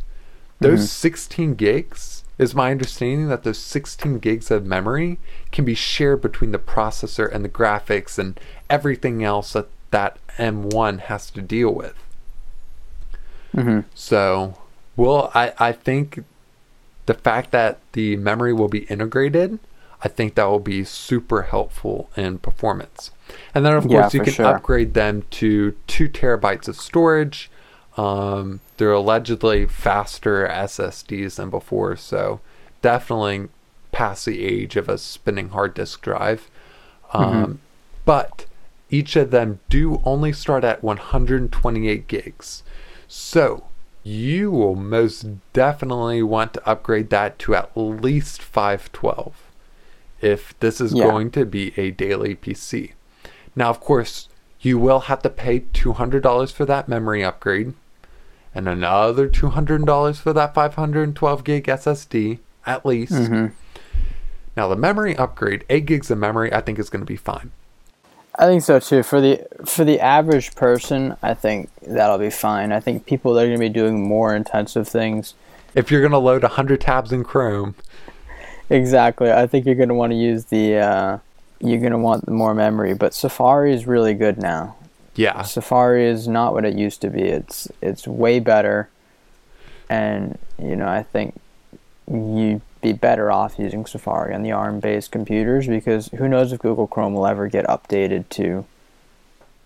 Those 0.61 0.81
mm-hmm. 0.81 0.87
16 0.87 1.55
gigs 1.55 2.25
is 2.39 2.55
my 2.55 2.71
understanding 2.71 3.29
that 3.29 3.43
those 3.43 3.59
16 3.59 4.19
gigs 4.19 4.51
of 4.51 4.65
memory 4.65 5.19
can 5.51 5.65
be 5.65 5.75
shared 5.75 6.21
between 6.21 6.53
the 6.53 6.59
processor 6.59 7.33
and 7.33 7.45
the 7.45 7.49
graphics 7.49 8.19
and 8.19 8.39
everything 8.71 9.23
else 9.25 9.53
that 9.53 9.69
that 9.91 10.19
M1 10.39 11.01
has 11.01 11.31
to 11.31 11.43
deal 11.43 11.75
with. 11.75 11.95
Mm-hmm. 13.55 13.81
So, 13.95 14.59
well, 14.97 15.31
I, 15.35 15.53
I 15.59 15.73
think 15.73 16.25
the 17.07 17.15
fact 17.15 17.51
that 17.51 17.79
the 17.93 18.17
memory 18.17 18.53
will 18.53 18.69
be 18.69 18.81
integrated, 18.85 19.59
I 20.03 20.09
think 20.09 20.35
that 20.35 20.45
will 20.45 20.59
be 20.61 20.85
super 20.85 21.43
helpful 21.43 22.11
in 22.17 22.39
performance. 22.39 23.11
And 23.55 23.65
then, 23.65 23.75
of 23.75 23.87
yeah, 23.87 24.03
course, 24.03 24.15
you 24.15 24.21
can 24.21 24.33
sure. 24.33 24.47
upgrade 24.47 24.95
them 24.95 25.25
to 25.31 25.73
two 25.87 26.09
terabytes 26.09 26.69
of 26.69 26.77
storage 26.77 27.51
um, 27.97 28.61
they're 28.77 28.93
allegedly 28.93 29.67
faster 29.67 30.49
SSDs 30.49 31.37
than 31.37 31.51
before, 31.51 31.97
so 31.97 32.41
definitely 32.81 33.49
past 33.91 34.25
the 34.25 34.43
age 34.43 34.77
of 34.77 34.89
a 34.89 34.97
spinning 34.97 35.51
hard 35.51 35.75
disk 35.75 36.01
drive. 36.01 36.51
Um, 37.13 37.25
mm-hmm. 37.25 37.53
But 38.05 38.47
each 38.91 39.17
of 39.17 39.31
them 39.31 39.61
do 39.69 40.01
only 40.05 40.33
start 40.33 40.65
at 40.65 40.83
128 40.83 42.09
gigs. 42.09 42.63
So 43.15 43.65
you 44.03 44.51
will 44.51 44.75
most 44.75 45.27
definitely 45.53 46.23
want 46.23 46.55
to 46.55 46.67
upgrade 46.67 47.11
that 47.11 47.39
to 47.41 47.55
at 47.55 47.77
least 47.77 48.41
512 48.41 49.35
if 50.23 50.59
this 50.61 50.81
is 50.81 50.95
yeah. 50.95 51.05
going 51.05 51.31
to 51.33 51.45
be 51.45 51.75
a 51.77 51.91
daily 51.91 52.35
PC. 52.35 52.93
Now, 53.55 53.69
of 53.69 53.81
course, 53.81 54.31
you 54.63 54.79
will 54.79 55.01
have 55.01 55.21
to 55.23 55.29
pay 55.29 55.61
$200 55.61 56.53
for 56.53 56.65
that 56.65 56.89
memory 56.89 57.23
upgrade 57.23 57.75
and 58.55 58.67
another 58.67 59.29
$200 59.29 60.17
for 60.17 60.33
that 60.33 60.55
512 60.55 61.45
gig 61.45 61.67
SSD 61.67 62.39
at 62.65 62.87
least. 62.87 63.13
Mm-hmm. 63.13 63.49
Now 64.57 64.69
the 64.69 64.77
memory 64.77 65.15
upgrade, 65.19 65.67
8 65.69 65.85
gigs 65.85 66.11
of 66.11 66.17
memory, 66.17 66.51
I 66.51 66.63
think 66.63 66.79
is 66.79 66.89
going 66.89 67.03
to 67.03 67.07
be 67.07 67.17
fine. 67.17 67.51
I 68.37 68.47
think 68.47 68.63
so 68.63 68.81
too. 68.81 69.03
For 69.03 69.21
the 69.21 69.47
for 69.67 69.85
the 69.85 70.01
average 70.01 70.55
person, 70.55 71.17
I 71.23 71.35
think 71.35 71.71
that'll 71.87 72.19
be 72.19 72.31
fine. 72.31 72.73
I 72.73 72.81
think 72.81 73.07
people 73.07 73.35
that 73.35 73.43
are 73.43 73.47
going 73.47 73.59
to 73.59 73.61
be 73.61 73.69
doing 73.69 74.07
more 74.07 74.35
intensive 74.35 74.89
things. 74.89 75.35
If 75.75 75.91
you're 75.91 76.01
going 76.01 76.13
to 76.13 76.19
load 76.19 76.43
100 76.43 76.81
tabs 76.81 77.13
in 77.13 77.25
Chrome. 77.25 77.75
Exactly. 78.71 79.31
I 79.31 79.47
think 79.47 79.67
you're 79.67 79.75
going 79.75 79.91
to 79.91 79.95
want 79.95 80.13
to 80.13 80.17
use 80.17 80.47
the 80.47 80.77
uh, 80.77 81.19
you're 81.61 81.81
going 81.81 81.93
to 81.93 81.99
want 81.99 82.29
more 82.29 82.55
memory, 82.55 82.95
but 82.95 83.15
Safari 83.15 83.73
is 83.73 83.87
really 83.87 84.15
good 84.15 84.39
now. 84.39 84.77
Yeah. 85.15 85.43
Safari 85.43 86.07
is 86.07 86.27
not 86.27 86.55
what 86.55 86.65
it 86.65 86.75
used 86.75 87.01
to 87.03 87.11
be. 87.11 87.23
It's 87.23 87.69
it's 87.81 88.09
way 88.09 88.41
better. 88.41 88.89
And, 89.89 90.39
you 90.59 90.75
know, 90.75 90.89
I 90.89 91.03
think 91.03 91.39
you'd 92.11 92.63
be 92.83 92.93
better 92.93 93.33
off 93.33 93.59
using 93.59 93.87
Safari 93.87 94.35
on 94.35 94.43
the 94.43 94.53
ARM 94.53 94.81
based 94.81 95.11
computers 95.11 95.67
because 95.67 96.09
who 96.09 96.29
knows 96.29 96.53
if 96.53 96.61
Google 96.61 96.87
Chrome 96.87 97.15
will 97.15 97.27
ever 97.27 97.49
get 97.49 97.65
updated 97.67 98.29
to 98.31 98.67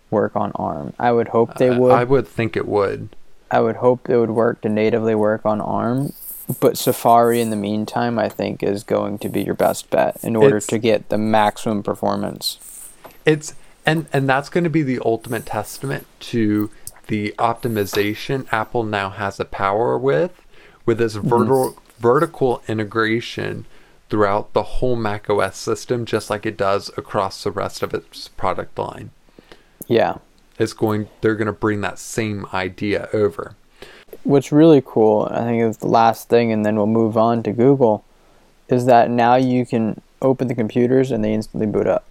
work 0.09 0.35
on 0.35 0.51
ARM. 0.55 0.93
I 0.97 1.11
would 1.11 1.29
hope 1.29 1.55
they 1.55 1.69
would. 1.69 1.91
I 1.91 2.03
would 2.03 2.27
think 2.27 2.55
it 2.55 2.67
would. 2.67 3.09
I 3.51 3.59
would 3.59 3.77
hope 3.77 4.09
it 4.09 4.17
would 4.17 4.31
work 4.31 4.61
to 4.61 4.69
natively 4.69 5.15
work 5.15 5.45
on 5.45 5.59
ARM. 5.59 6.13
But 6.61 6.77
Safari, 6.77 7.41
in 7.41 7.49
the 7.49 7.57
meantime, 7.57 8.17
I 8.17 8.29
think 8.29 8.63
is 8.63 8.83
going 8.83 9.19
to 9.19 9.27
be 9.27 9.43
your 9.43 9.53
best 9.53 9.89
bet 9.89 10.23
in 10.23 10.35
order 10.35 10.57
it's, 10.57 10.67
to 10.67 10.77
get 10.77 11.09
the 11.09 11.17
maximum 11.17 11.83
performance. 11.83 12.89
It's 13.25 13.53
and 13.85 14.07
and 14.13 14.29
that's 14.29 14.47
going 14.47 14.63
to 14.63 14.69
be 14.69 14.83
the 14.83 14.99
ultimate 15.03 15.45
testament 15.45 16.07
to 16.19 16.71
the 17.07 17.33
optimization 17.37 18.47
Apple 18.51 18.83
now 18.83 19.09
has 19.09 19.37
the 19.37 19.45
power 19.45 19.97
with 19.97 20.41
with 20.85 20.99
this 20.99 21.15
mm-hmm. 21.15 21.27
vertical 21.27 21.77
vertical 21.99 22.61
integration 22.67 23.65
throughout 24.09 24.53
the 24.53 24.63
whole 24.63 24.95
Mac 24.95 25.29
OS 25.29 25.57
system 25.57 26.05
just 26.05 26.29
like 26.29 26.45
it 26.45 26.57
does 26.57 26.89
across 26.97 27.43
the 27.43 27.51
rest 27.51 27.83
of 27.83 27.93
its 27.93 28.27
product 28.29 28.77
line. 28.79 29.11
Yeah. 29.87 30.17
It's 30.59 30.73
going 30.73 31.09
they're 31.21 31.35
going 31.35 31.47
to 31.47 31.53
bring 31.53 31.81
that 31.81 31.99
same 31.99 32.45
idea 32.53 33.09
over. 33.13 33.55
What's 34.23 34.51
really 34.51 34.81
cool, 34.85 35.27
I 35.31 35.41
think 35.41 35.61
is 35.61 35.77
the 35.77 35.87
last 35.87 36.29
thing 36.29 36.51
and 36.51 36.65
then 36.65 36.75
we'll 36.77 36.87
move 36.87 37.17
on 37.17 37.43
to 37.43 37.51
Google 37.51 38.03
is 38.69 38.85
that 38.85 39.09
now 39.09 39.35
you 39.35 39.65
can 39.65 40.01
open 40.21 40.47
the 40.47 40.55
computers 40.55 41.11
and 41.11 41.23
they 41.23 41.33
instantly 41.33 41.67
boot 41.67 41.87
up. 41.87 42.05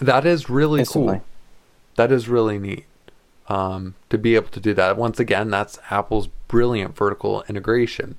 That 0.00 0.26
is 0.26 0.50
really 0.50 0.80
Instantly. 0.80 1.18
cool. 1.18 1.24
that 1.96 2.10
is 2.10 2.28
really 2.28 2.58
neat 2.58 2.84
um, 3.48 3.94
to 4.10 4.18
be 4.18 4.34
able 4.34 4.48
to 4.48 4.60
do 4.60 4.74
that. 4.74 4.96
Once 4.96 5.20
again, 5.20 5.50
that's 5.50 5.78
Apple's 5.90 6.28
brilliant 6.48 6.96
vertical 6.96 7.44
integration 7.48 8.16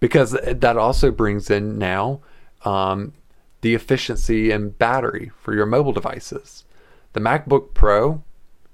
because 0.00 0.32
that 0.32 0.76
also 0.76 1.10
brings 1.10 1.50
in 1.50 1.78
now 1.78 2.20
um, 2.64 3.12
the 3.60 3.74
efficiency 3.74 4.50
and 4.50 4.78
battery 4.78 5.30
for 5.38 5.54
your 5.54 5.66
mobile 5.66 5.92
devices. 5.92 6.64
The 7.12 7.20
MacBook 7.20 7.74
Pro, 7.74 8.22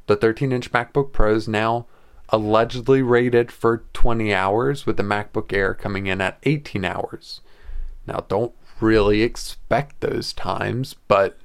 the 0.07 0.17
13 0.17 0.53
inch 0.53 0.73
MacBook 0.73 1.13
Pro, 1.13 1.35
is 1.35 1.49
now 1.49 1.87
allegedly 2.29 3.03
rated 3.03 3.53
for 3.53 3.85
20 3.93 4.35
hours, 4.35 4.87
with 4.87 4.97
the 4.97 5.03
MacBook 5.03 5.53
Air 5.53 5.75
coming 5.75 6.07
in 6.07 6.21
at 6.21 6.39
18 6.43 6.85
hours. 6.85 7.41
Now, 8.07 8.25
don't 8.29 8.53
really 8.81 9.23
expect 9.23 10.01
those 10.01 10.33
times, 10.33 10.95
but 11.09 11.39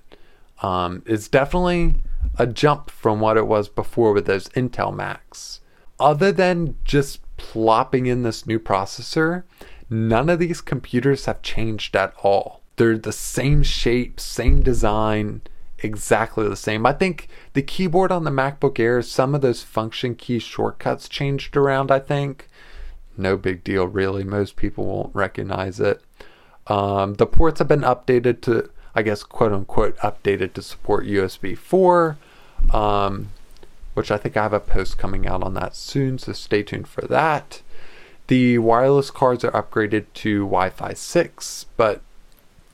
um, 0.62 1.04
it's 1.06 1.28
definitely 1.28 1.96
a 2.38 2.46
jump 2.48 2.90
from 2.90 3.20
what 3.20 3.38
it 3.38 3.48
was 3.48 3.70
before 3.70 4.14
with 4.14 4.26
those 4.26 4.50
Intel 4.50 4.94
Macs. 4.94 5.62
Other 6.00 6.32
than 6.32 6.76
just 6.84 7.20
plopping 7.38 8.06
in 8.06 8.24
this 8.24 8.46
new 8.46 8.60
processor, 8.60 9.44
none 9.92 10.30
of 10.30 10.40
these 10.40 10.62
computers 10.62 11.26
have 11.26 11.42
changed 11.42 11.96
at 11.96 12.16
all. 12.24 12.62
They're 12.78 12.98
the 12.98 13.12
same 13.12 13.62
shape, 13.62 14.20
same 14.20 14.64
design, 14.64 15.42
exactly 15.80 16.48
the 16.48 16.56
same. 16.56 16.86
I 16.86 16.94
think 16.94 17.28
the 17.54 17.62
keyboard 17.62 18.12
on 18.12 18.24
the 18.24 18.32
MacBook 18.32 18.80
Air, 18.80 19.02
some 19.02 19.36
of 19.36 19.42
those 19.42 19.62
function 19.62 20.16
key 20.16 20.40
shortcuts 20.40 21.10
changed 21.10 21.58
around, 21.58 21.92
I 21.92 22.00
think. 22.00 22.48
No 23.18 23.36
big 23.36 23.66
deal, 23.66 23.86
really. 23.86 24.24
Most 24.24 24.56
people 24.56 24.86
won't 24.86 25.14
recognize 25.14 25.80
it. 25.82 26.02
Um, 26.68 27.16
the 27.16 27.28
ports 27.28 27.60
have 27.60 27.68
been 27.68 27.82
updated 27.82 28.42
to, 28.44 28.70
I 28.96 29.02
guess, 29.02 29.24
quote 29.24 29.52
unquote, 29.52 29.98
updated 29.98 30.54
to 30.54 30.62
support 30.62 31.06
USB 31.06 31.58
4, 31.58 32.18
um, 32.74 33.30
which 33.94 34.10
I 34.10 34.18
think 34.18 34.38
I 34.38 34.44
have 34.44 34.54
a 34.54 34.60
post 34.62 34.98
coming 34.98 35.28
out 35.28 35.44
on 35.44 35.54
that 35.56 35.76
soon, 35.76 36.18
so 36.18 36.32
stay 36.32 36.64
tuned 36.64 36.88
for 36.88 37.02
that. 37.02 37.62
The 38.32 38.60
wireless 38.60 39.12
cards 39.12 39.44
are 39.44 39.52
upgraded 39.52 40.06
to 40.14 40.46
Wi 40.46 40.70
Fi 40.70 40.94
6, 40.94 41.66
but 41.76 42.00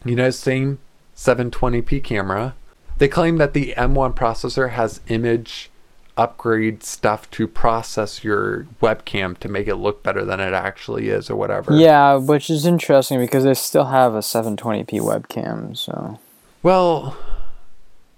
you 0.06 0.16
know, 0.16 0.30
same 0.30 0.78
720p 1.16 2.04
camera. 2.04 2.54
They 3.00 3.08
claim 3.08 3.38
that 3.38 3.54
the 3.54 3.74
M1 3.76 4.14
processor 4.14 4.70
has 4.70 5.02
image 5.08 5.72
upgrade 6.16 6.84
stuff 6.84 7.32
to 7.32 7.48
process 7.48 8.24
your 8.24 8.68
webcam 8.84 9.36
to 9.40 9.50
make 9.50 9.68
it 9.68 9.78
look 9.78 10.04
better 10.04 10.24
than 10.24 10.40
it 10.40 10.54
actually 10.54 11.10
is 11.10 11.28
or 11.28 11.36
whatever. 11.36 11.74
Yeah, 11.74 12.18
which 12.18 12.52
is 12.52 12.68
interesting 12.68 13.18
because 13.20 13.44
they 13.44 13.56
still 13.56 13.86
have 13.86 14.14
a 14.14 14.20
720p 14.20 15.02
webcam, 15.02 15.76
so 15.76 16.20
Well, 16.62 17.18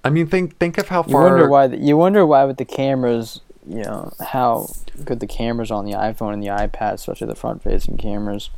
I 0.03 0.09
mean 0.09 0.27
think 0.27 0.57
think 0.57 0.77
of 0.77 0.89
how 0.89 1.03
far 1.03 1.09
you 1.09 1.31
wonder 1.31 1.47
why 1.47 1.67
the, 1.67 1.77
you 1.77 1.95
wonder 1.95 2.25
why 2.25 2.43
with 2.43 2.57
the 2.57 2.65
cameras, 2.65 3.39
you 3.69 3.83
know, 3.83 4.11
how 4.19 4.69
good 5.05 5.19
the 5.19 5.27
cameras 5.27 5.71
on 5.71 5.85
the 5.85 5.93
iPhone 5.93 6.33
and 6.33 6.43
the 6.43 6.47
iPad, 6.47 6.93
especially 6.93 7.27
the 7.27 7.35
front-facing 7.35 7.97
cameras, 7.97 8.49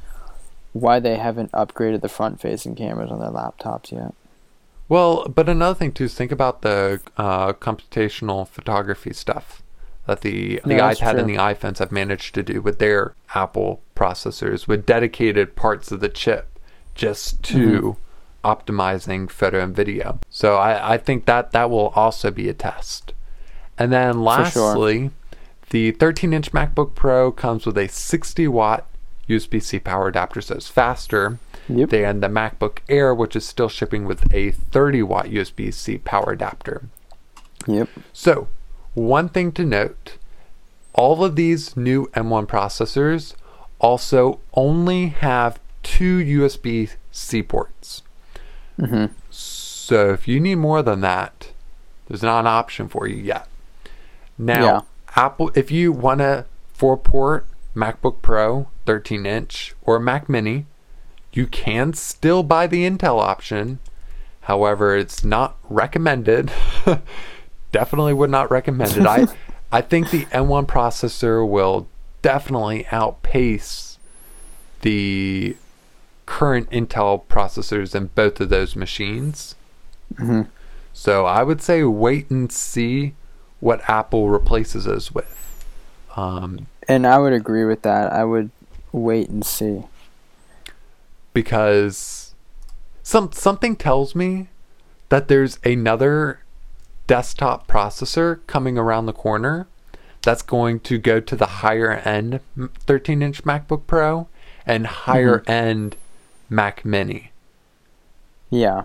why 0.73 0.99
they 0.99 1.17
haven't 1.17 1.51
upgraded 1.51 2.01
the 2.01 2.09
front-facing 2.09 2.75
cameras 2.75 3.11
on 3.11 3.19
their 3.19 3.29
laptops 3.29 3.91
yet. 3.91 4.13
Well, 4.89 5.27
but 5.29 5.47
another 5.49 5.75
thing 5.77 5.91
too 5.93 6.05
is 6.05 6.15
think 6.15 6.31
about 6.31 6.61
the 6.63 7.01
uh, 7.17 7.53
computational 7.53 8.47
photography 8.47 9.13
stuff 9.13 9.61
that 10.05 10.21
the 10.21 10.61
the 10.65 10.77
Yeah, 10.77 10.91
iPad 10.93 11.17
and 11.19 11.29
the 11.29 11.35
iPhones 11.35 11.77
have 11.79 11.91
managed 11.91 12.33
to 12.35 12.43
do 12.43 12.61
with 12.61 12.79
their 12.79 13.15
Apple 13.35 13.81
processors 13.95 14.67
with 14.67 14.85
dedicated 14.85 15.55
parts 15.55 15.91
of 15.91 15.99
the 16.01 16.09
chip 16.09 16.59
just 16.95 17.41
to 17.43 17.55
Mm-hmm. 17.55 17.91
optimizing 18.43 19.29
photo 19.29 19.63
and 19.63 19.75
video. 19.75 20.19
So 20.29 20.57
I, 20.57 20.93
I 20.93 20.97
think 20.97 21.25
that 21.25 21.51
that 21.51 21.69
will 21.69 21.89
also 21.95 22.31
be 22.31 22.49
a 22.49 22.53
test. 22.53 23.13
And 23.81 23.91
then 23.91 24.13
For 24.23 24.45
sure. 24.45 24.63
lastly, 24.75 25.11
the 25.71 25.91
13 25.91 26.33
inch 26.33 26.51
MacBook 26.51 26.93
Pro 26.93 27.31
comes 27.31 27.65
with 27.65 27.77
a 27.77 27.87
60 27.87 28.47
watt 28.47 28.85
USB 29.27 29.61
C 29.61 29.79
power 29.79 30.07
adapter, 30.07 30.41
so 30.41 30.55
it's 30.55 30.67
faster 30.67 31.39
Yep. 31.69 31.89
than 31.89 32.19
the 32.19 32.27
MacBook 32.27 32.79
Air, 32.89 33.15
which 33.15 33.35
is 33.35 33.45
still 33.45 33.69
shipping 33.69 34.05
with 34.05 34.31
a 34.33 34.51
30 34.51 35.03
watt 35.03 35.27
USB 35.27 35.71
C 35.73 35.97
power 35.97 36.31
adapter. 36.33 36.83
Yep. 37.65 37.87
So, 38.13 38.47
one 38.93 39.29
thing 39.29 39.51
to 39.53 39.63
note 39.65 40.17
all 40.93 41.23
of 41.23 41.35
these 41.35 41.77
new 41.77 42.07
M1 42.13 42.47
processors 42.47 43.33
also 43.79 44.39
only 44.53 45.07
have 45.07 45.59
two 45.81 46.17
USB 46.19 46.91
C 47.11 47.41
ports. 47.41 48.03
Mm-hmm. 48.79 49.13
So, 49.29 50.11
if 50.11 50.27
you 50.27 50.39
need 50.39 50.55
more 50.55 50.81
than 50.83 51.01
that, 51.01 51.51
there's 52.07 52.23
not 52.23 52.41
an 52.41 52.47
option 52.47 52.87
for 52.89 53.07
you 53.07 53.15
yet. 53.17 53.47
Now, 54.41 54.63
Yeah. 54.65 54.81
Apple, 55.15 55.51
if 55.55 55.69
you 55.71 55.91
want 55.91 56.21
a 56.21 56.45
four 56.73 56.97
port 56.97 57.45
MacBook 57.75 58.21
Pro 58.21 58.67
13 58.85 59.25
inch 59.25 59.75
or 59.83 59.99
Mac 59.99 60.27
Mini, 60.27 60.65
you 61.31 61.45
can 61.47 61.93
still 61.93 62.41
buy 62.43 62.65
the 62.67 62.89
Intel 62.89 63.19
option. 63.19 63.79
However, 64.41 64.95
it's 64.97 65.23
not 65.23 65.57
recommended. 65.69 66.51
definitely 67.71 68.13
would 68.13 68.31
not 68.31 68.49
recommend 68.51 68.97
it. 68.97 69.05
I, 69.05 69.27
I 69.71 69.81
think 69.81 70.09
the 70.09 70.25
M1 70.25 70.65
processor 70.65 71.47
will 71.47 71.87
definitely 72.21 72.87
outpace 72.91 73.97
the 74.81 75.55
current 76.25 76.69
Intel 76.71 77.23
processors 77.25 77.93
in 77.93 78.07
both 78.15 78.41
of 78.41 78.49
those 78.49 78.75
machines. 78.75 79.55
hmm 80.17 80.41
So 80.93 81.25
I 81.25 81.43
would 81.43 81.61
say 81.61 81.83
wait 81.83 82.29
and 82.31 82.51
see 82.51 83.13
what 83.61 83.87
Apple 83.89 84.29
replaces 84.29 84.85
us 84.87 85.11
with. 85.13 85.37
Um, 86.17 86.67
And 86.89 87.07
I 87.07 87.17
would 87.19 87.31
agree 87.33 87.63
with 87.63 87.83
that. 87.83 88.11
I 88.11 88.25
would 88.25 88.49
wait 88.91 89.29
and 89.29 89.45
see. 89.45 89.83
because 91.33 92.33
some 93.03 93.31
something 93.31 93.75
tells 93.77 94.13
me 94.15 94.49
that 95.09 95.27
there's 95.29 95.57
another 95.63 96.41
desktop 97.07 97.67
processor 97.67 98.39
coming 98.47 98.77
around 98.77 99.05
the 99.05 99.13
corner 99.13 99.67
that's 100.21 100.41
going 100.41 100.79
to 100.81 100.97
go 100.97 101.19
to 101.19 101.35
the 101.35 101.45
higher 101.45 101.91
end 101.91 102.39
13 102.57 103.21
inch 103.21 103.43
MacBook 103.43 103.87
Pro 103.87 104.27
and 104.65 104.85
higher 104.87 105.43
end 105.47 105.95
Mac 106.49 106.83
Mini. 106.85 107.31
Yeah. 108.49 108.83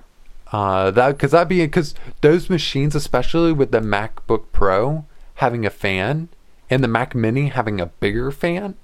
Uh, 0.53 0.91
that 0.93 1.13
because 1.13 1.33
that'd 1.33 1.49
be 1.49 1.61
because 1.65 1.95
those 2.21 2.49
machines, 2.49 2.95
especially 2.95 3.53
with 3.53 3.73
the 3.73 3.81
MacBook 3.81 4.45
Pro 4.53 5.05
having 5.37 5.67
a 5.67 5.71
fan 5.71 6.29
and 6.71 6.83
the 6.85 6.89
Mac 6.89 7.15
Mini 7.15 7.49
having 7.49 7.81
a 7.81 7.87
bigger 7.87 8.31
fan, 8.31 8.75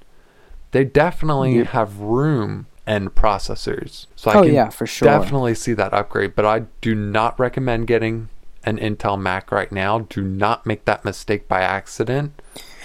they 0.73 0.85
definitely 0.85 1.63
have 1.65 1.99
room 2.01 2.67
and 2.87 3.15
processors. 3.15 4.07
So 4.17 4.31
I 4.33 4.35
Oh, 4.39 4.43
can 4.43 4.55
yeah, 4.55 4.69
for 4.71 4.87
sure. 4.87 5.07
definitely 5.07 5.55
see 5.55 5.73
that 5.75 5.95
upgrade. 5.95 6.35
But 6.35 6.45
I 6.47 6.65
do 6.81 6.95
not 6.97 7.39
recommend 7.39 7.87
getting 7.87 8.29
an 8.65 8.79
Intel 8.79 9.21
Mac 9.21 9.53
right 9.53 9.71
now. 9.71 10.01
Do 10.01 10.21
not 10.21 10.67
make 10.67 10.85
that 10.87 11.05
mistake 11.05 11.47
by 11.47 11.61
accident, 11.63 12.41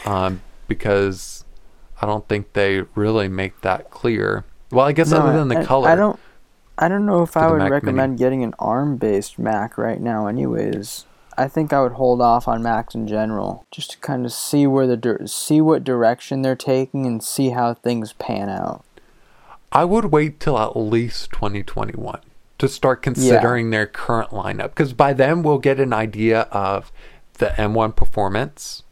um, 0.05 0.41
because 0.67 1.45
I 2.01 2.05
don't 2.05 2.27
think 2.27 2.53
they 2.53 2.81
really 2.93 3.27
make 3.27 3.61
that 3.61 3.89
clear. 3.89 4.45
Well, 4.71 4.85
I 4.85 4.91
guess 4.91 5.09
No, 5.11 5.17
other 5.17 5.33
than 5.37 5.47
the 5.47 5.59
I- 5.59 5.65
color. 5.65 5.89
I 5.89 5.95
don't. 5.95 6.19
I 6.77 6.87
don't 6.87 7.05
know 7.05 7.23
if 7.23 7.35
I 7.35 7.47
would 7.49 7.57
Mac 7.57 7.69
Mini. 7.69 7.71
recommend 7.71 8.17
getting 8.17 8.43
an 8.43 8.53
ARM-based 8.59 9.39
Mac 9.39 9.77
right 9.77 9.99
now. 9.99 10.27
Anyways, 10.27 11.05
I 11.37 11.47
think 11.47 11.73
I 11.73 11.81
would 11.81 11.93
hold 11.93 12.21
off 12.21 12.47
on 12.47 12.61
Macs 12.61 12.95
in 12.95 13.07
general, 13.07 13.65
just 13.71 13.91
to 13.91 13.97
kind 13.99 14.25
of 14.25 14.31
see 14.31 14.67
where 14.67 14.85
the 14.85 14.97
dir- 14.97 15.27
see 15.27 15.61
what 15.61 15.83
direction 15.83 16.41
they're 16.41 16.55
taking 16.55 17.05
and 17.05 17.23
see 17.23 17.49
how 17.49 17.73
things 17.73 18.13
pan 18.13 18.49
out. 18.49 18.83
I 19.71 19.85
would 19.85 20.05
wait 20.05 20.39
till 20.39 20.57
at 20.57 20.77
least 20.77 21.31
2021 21.31 22.21
to 22.57 22.67
start 22.67 23.01
considering 23.01 23.69
their 23.69 23.85
current 23.85 24.29
lineup 24.31 24.69
because 24.69 24.93
by 24.93 25.13
then 25.13 25.43
we'll 25.43 25.59
get 25.59 25.79
an 25.79 25.93
idea 25.93 26.41
of 26.51 26.91
the 27.35 27.47
M1 27.57 27.95
performance 27.95 28.83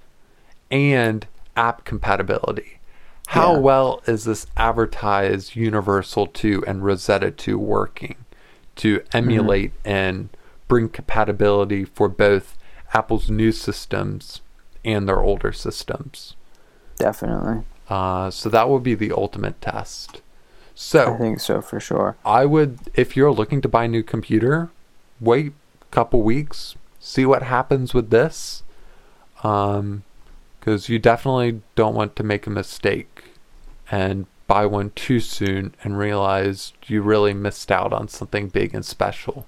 and 0.69 1.25
app 1.55 1.85
compatibility. 1.85 2.79
How 3.27 3.53
Yeah. 3.53 3.59
well 3.59 4.01
is 4.05 4.23
this 4.25 4.45
advertised 4.55 5.55
Universal 5.55 6.27
2 6.27 6.63
and 6.67 6.83
Rosetta 6.83 7.31
2 7.31 7.57
working 7.57 8.15
to 8.77 9.01
emulate 9.13 9.71
and 9.83 10.29
bring 10.67 10.89
compatibility 10.89 11.83
for 11.85 12.07
both 12.07 12.57
Apple's 12.93 13.29
new 13.29 13.51
systems 13.51 14.41
and 14.83 15.07
their 15.07 15.19
older 15.21 15.51
systems? 15.51 16.35
Definitely, 16.97 17.63
Uh, 17.89 18.31
so 18.31 18.49
that 18.49 18.69
would 18.69 18.81
be 18.83 18.95
the 18.95 19.11
ultimate 19.11 19.59
test. 19.61 20.21
So 20.73 21.13
I 21.13 21.17
think 21.17 21.39
so 21.39 21.61
for 21.61 21.79
sure. 21.79 22.15
I 22.25 22.45
would, 22.45 22.79
if 22.95 23.15
you're 23.15 23.31
looking 23.31 23.61
to 23.61 23.67
buy 23.69 23.83
a 23.85 23.87
new 23.87 24.01
computer, 24.03 24.69
wait 25.21 25.53
a 25.81 25.85
couple 25.93 26.21
weeks, 26.21 26.75
see 26.99 27.25
what 27.25 27.43
happens 27.43 27.93
with 27.93 28.09
this, 28.09 28.63
because 30.65 30.89
you 30.89 30.97
definitely 30.97 31.61
don't 31.75 31.93
want 31.93 32.15
to 32.15 32.23
make 32.23 32.47
a 32.47 32.49
mistake 32.49 33.25
and 33.91 34.25
buy 34.47 34.65
one 34.65 34.89
too 34.95 35.19
soon 35.19 35.75
and 35.83 35.95
realize 35.95 36.73
you 36.87 37.03
really 37.03 37.35
missed 37.35 37.71
out 37.71 37.93
on 37.93 38.07
something 38.07 38.47
big 38.47 38.73
and 38.73 38.83
special. 38.83 39.45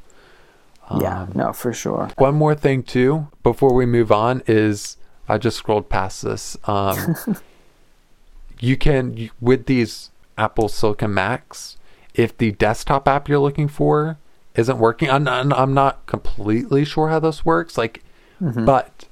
yeah, 1.00 1.24
Um, 1.24 1.32
no, 1.34 1.54
for 1.54 1.74
sure. 1.74 2.10
One 2.18 2.36
more 2.36 2.54
thing 2.54 2.84
too, 2.84 3.30
before 3.42 3.74
we 3.74 3.88
move 3.88 4.12
on, 4.12 4.44
is 4.46 4.98
I 5.28 5.40
just 5.40 5.58
scrolled 5.58 5.90
past 5.90 6.22
this. 6.22 6.56
Um, 6.66 7.16
you 8.60 8.78
can 8.78 9.32
with 9.42 9.66
these 9.66 10.12
Apple 10.38 10.70
Silicon 10.70 11.16
Macs, 11.16 11.78
if 12.14 12.38
the 12.38 12.52
desktop 12.52 13.08
app 13.08 13.28
you're 13.28 13.40
looking 13.40 13.68
for 13.68 14.20
isn't 14.56 14.78
working, 14.78 15.10
I'm, 15.10 15.28
I'm 15.28 15.52
I'm 15.52 15.74
not 15.74 16.06
completely 16.06 16.86
sure 16.86 17.10
how 17.10 17.20
this 17.20 17.44
works. 17.44 17.76
Like, 17.76 18.04
Mm-hmm. 18.40 18.66
but 18.66 19.06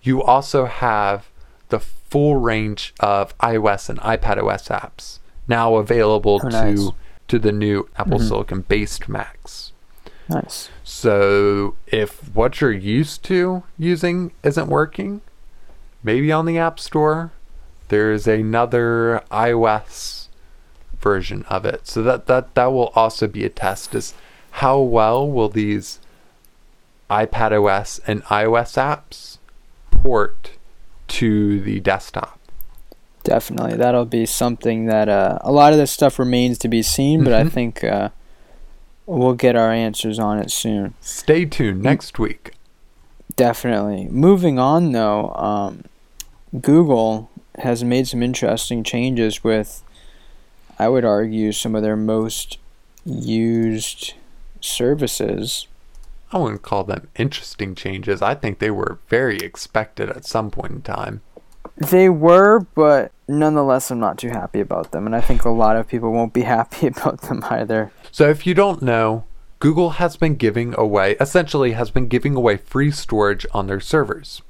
you 0.00 0.22
also 0.22 0.64
have 0.64 1.28
the 1.72 1.80
full 1.80 2.36
range 2.36 2.92
of 3.00 3.36
iOS 3.38 3.88
and 3.88 3.98
iPad 4.00 4.36
OS 4.42 4.68
apps 4.68 5.18
now 5.48 5.74
available 5.76 6.40
Oh, 6.44 6.48
nice. 6.48 6.78
to 6.78 6.94
to 7.28 7.38
the 7.38 7.52
new 7.52 7.88
Apple 7.96 8.18
Mhm. 8.18 8.28
Silicon 8.28 8.60
based 8.68 9.08
Macs. 9.08 9.72
Nice. 10.28 10.68
So 10.84 11.74
if 11.86 12.20
what 12.34 12.60
you're 12.60 12.70
used 12.72 13.22
to 13.24 13.62
using 13.78 14.32
isn't 14.42 14.68
working, 14.68 15.22
maybe 16.02 16.30
on 16.30 16.44
the 16.46 16.58
App 16.58 16.78
Store, 16.78 17.30
there's 17.88 18.26
another 18.28 19.22
iOS 19.30 20.28
version 21.00 21.44
of 21.48 21.64
it. 21.64 21.86
So 21.88 22.02
that 22.02 22.26
that 22.26 22.54
that 22.54 22.66
will 22.72 22.92
also 22.94 23.26
be 23.26 23.44
a 23.44 23.48
test 23.48 23.94
is 23.94 24.12
how 24.62 24.78
well 24.78 25.26
will 25.28 25.48
these 25.48 25.98
iPad 27.10 27.52
OS 27.52 28.00
and 28.06 28.22
iOS 28.24 28.76
apps 28.76 29.38
port 29.90 30.52
to 31.12 31.60
the 31.60 31.80
desktop. 31.80 32.38
Definitely, 33.24 33.76
that'll 33.76 34.04
be 34.04 34.26
something 34.26 34.86
that 34.86 35.08
uh, 35.08 35.38
a 35.42 35.52
lot 35.52 35.72
of 35.72 35.78
this 35.78 35.90
stuff 35.92 36.18
remains 36.18 36.58
to 36.58 36.68
be 36.68 36.82
seen, 36.82 37.22
but 37.22 37.32
I 37.32 37.44
Mhm. 37.44 37.52
think 37.52 37.84
uh, 37.84 38.08
we'll 39.06 39.34
get 39.34 39.54
our 39.54 39.70
answers 39.72 40.18
on 40.18 40.38
it 40.38 40.50
soon. 40.50 40.94
Stay 41.00 41.44
tuned 41.44 41.82
next 41.82 42.18
week. 42.18 42.52
Definitely. 43.36 44.08
Moving 44.10 44.58
on, 44.58 44.92
though, 44.92 45.32
um, 45.34 45.84
Google 46.60 47.30
has 47.58 47.84
made 47.84 48.08
some 48.08 48.22
interesting 48.22 48.82
changes 48.82 49.44
with, 49.44 49.82
I 50.78 50.88
would 50.88 51.04
argue, 51.04 51.52
some 51.52 51.74
of 51.74 51.82
their 51.82 51.96
most 51.96 52.58
used 53.04 54.14
services. 54.60 55.66
I 56.32 56.38
wouldn't 56.38 56.62
call 56.62 56.84
them 56.84 57.08
interesting 57.16 57.74
changes. 57.74 58.22
I 58.22 58.34
think 58.34 58.58
they 58.58 58.70
were 58.70 58.98
very 59.08 59.36
expected 59.38 60.08
at 60.08 60.24
some 60.24 60.50
point 60.50 60.72
in 60.72 60.82
time. 60.82 61.20
They 61.76 62.08
were, 62.08 62.60
but 62.74 63.12
nonetheless, 63.28 63.90
I'm 63.90 64.00
not 64.00 64.18
too 64.18 64.30
happy 64.30 64.60
about 64.60 64.92
them, 64.92 65.06
and 65.06 65.14
I 65.14 65.20
think 65.20 65.44
a 65.44 65.50
lot 65.50 65.76
of 65.76 65.88
people 65.88 66.12
won't 66.12 66.32
be 66.32 66.42
happy 66.56 66.86
about 66.86 67.22
them 67.22 67.44
either. 67.50 67.92
So 68.10 68.28
if 68.28 68.46
you 68.46 68.54
don't 68.54 68.82
know, 68.82 69.24
Google 69.58 69.90
has 69.90 70.16
been 70.16 70.36
giving 70.36 70.74
away, 70.76 71.16
essentially 71.20 71.72
has 71.72 71.90
been 71.90 72.08
giving 72.08 72.34
away 72.34 72.56
free 72.56 72.90
storage 72.90 73.46
on 73.52 73.66
their 73.66 73.80
servers. 73.80 74.42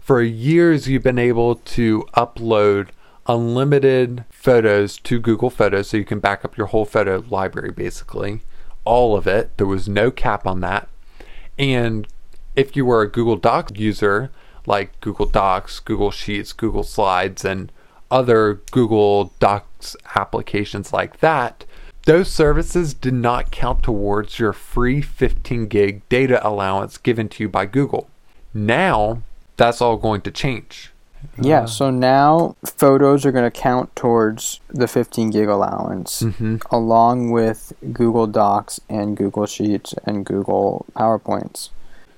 For 0.00 0.22
years, 0.22 0.88
you've 0.88 1.02
been 1.02 1.18
able 1.18 1.54
to 1.54 2.04
upload 2.14 2.88
unlimited 3.26 4.24
photos 4.30 4.98
to 4.98 5.20
Google 5.20 5.50
Photos 5.50 5.90
so 5.90 5.98
you 5.98 6.04
can 6.04 6.18
back 6.18 6.44
up 6.44 6.56
your 6.56 6.68
whole 6.68 6.86
photo 6.86 7.22
library 7.28 7.70
basically. 7.70 8.40
All 8.84 9.16
of 9.16 9.26
it. 9.26 9.56
There 9.58 9.66
was 9.66 9.88
no 9.88 10.10
cap 10.10 10.46
on 10.46 10.60
that. 10.60 10.88
And 11.58 12.06
if 12.54 12.76
you 12.76 12.84
were 12.84 13.02
a 13.02 13.10
Google 13.10 13.36
Docs 13.36 13.72
user, 13.76 14.30
like 14.66 15.00
Google 15.00 15.26
Docs, 15.26 15.80
Google 15.80 16.10
Sheets, 16.10 16.52
Google 16.52 16.82
Slides, 16.82 17.44
and 17.44 17.72
other 18.10 18.60
Google 18.70 19.32
Docs 19.40 19.96
applications 20.14 20.92
like 20.92 21.20
that, 21.20 21.64
those 22.04 22.30
services 22.30 22.94
did 22.94 23.14
not 23.14 23.50
count 23.50 23.82
towards 23.82 24.38
your 24.38 24.52
free 24.52 25.02
15 25.02 25.66
gig 25.66 26.08
data 26.08 26.46
allowance 26.46 26.96
given 26.96 27.28
to 27.30 27.44
you 27.44 27.48
by 27.48 27.66
Google. 27.66 28.08
Now, 28.54 29.22
that's 29.56 29.82
all 29.82 29.96
going 29.96 30.22
to 30.22 30.30
change. 30.30 30.90
Yeah, 31.40 31.66
so 31.66 31.90
now 31.90 32.56
photos 32.64 33.24
are 33.24 33.32
going 33.32 33.44
to 33.50 33.50
count 33.60 33.94
towards 33.96 34.60
the 34.68 34.88
15 34.88 35.30
gig 35.30 35.48
allowance, 35.48 36.22
Mm-hmm. 36.22 36.56
along 36.70 37.30
with 37.30 37.72
Google 37.92 38.26
Docs 38.26 38.80
and 38.88 39.16
Google 39.16 39.46
Sheets 39.46 39.94
and 40.04 40.24
Google 40.26 40.84
PowerPoints. 40.96 41.70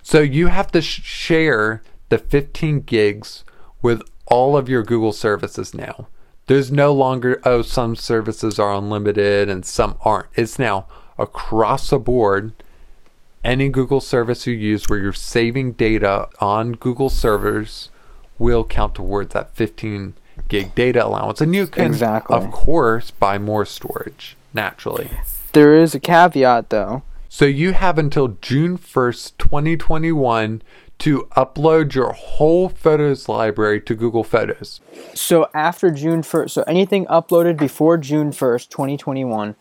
So 0.03 0.21
you 0.21 0.47
have 0.49 0.71
to 0.73 0.81
sh- 0.81 1.03
share 1.03 1.83
the 2.09 2.19
15 2.19 2.81
gigs 2.81 3.45
with 3.83 4.03
all 4.27 4.57
of 4.57 4.69
your 4.69 4.83
Google 4.83 5.13
services 5.13 5.75
now. 5.75 6.09
There's 6.47 6.73
no 6.73 6.93
longer, 6.93 7.41
oh, 7.45 7.63
some 7.63 7.95
services 7.97 8.59
are 8.59 8.75
unlimited 8.75 9.49
and 9.49 9.65
some 9.65 9.97
aren't. 10.01 10.27
It's 10.35 10.59
now 10.59 10.87
across 11.19 11.91
the 11.91 11.99
board. 11.99 12.53
Any 13.45 13.69
Google 13.69 14.01
service 14.01 14.47
you 14.47 14.55
use 14.55 14.89
where 14.89 14.99
you're 14.99 15.13
saving 15.13 15.73
data 15.73 16.29
on 16.41 16.73
Google 16.73 17.09
servers 17.11 17.90
will 18.41 18.65
count 18.65 18.97
towards 18.97 19.35
that 19.35 19.55
15 19.55 20.15
gig 20.49 20.75
data 20.75 21.07
allowance. 21.07 21.41
And 21.41 21.55
you 21.55 21.69
can, 21.69 21.85
Exactly. 21.87 22.37
of 22.37 22.51
course, 22.51 23.13
buy 23.13 23.39
more 23.39 23.65
storage 23.65 24.37
naturally. 24.53 25.11
There 25.53 25.77
is 25.77 25.95
a 25.95 26.01
caveat, 26.01 26.71
though. 26.71 27.03
So 27.29 27.45
you 27.45 27.73
have 27.75 27.99
until 27.99 28.37
June 28.41 28.77
1st, 28.77 29.35
2021 29.39 30.63
to 30.99 31.29
upload 31.37 31.95
your 31.95 32.13
whole 32.13 32.69
photos 32.69 33.29
library 33.29 33.81
to 33.83 33.95
Google 33.95 34.25
Photos. 34.25 34.81
So 35.15 35.49
after 35.55 35.91
June 35.91 36.23
1st, 36.23 36.51
so 36.51 36.63
anything 36.67 37.07
uploaded 37.07 37.57
before 37.57 37.97
June 37.99 38.33
1st, 38.33 38.69
2021 38.69 39.55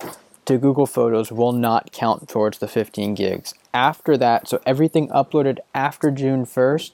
to 0.45 0.57
Google 0.57 0.85
Photos 0.87 1.31
will 1.31 1.53
not 1.53 1.91
count 1.91 2.27
towards 2.27 2.57
the 2.57 2.67
15 2.67 3.13
gigs. 3.13 3.53
After 3.73 4.17
that, 4.17 4.47
so 4.47 4.59
everything 4.65 5.07
uploaded 5.09 5.59
after 5.75 6.09
June 6.11 6.45
1st 6.45 6.91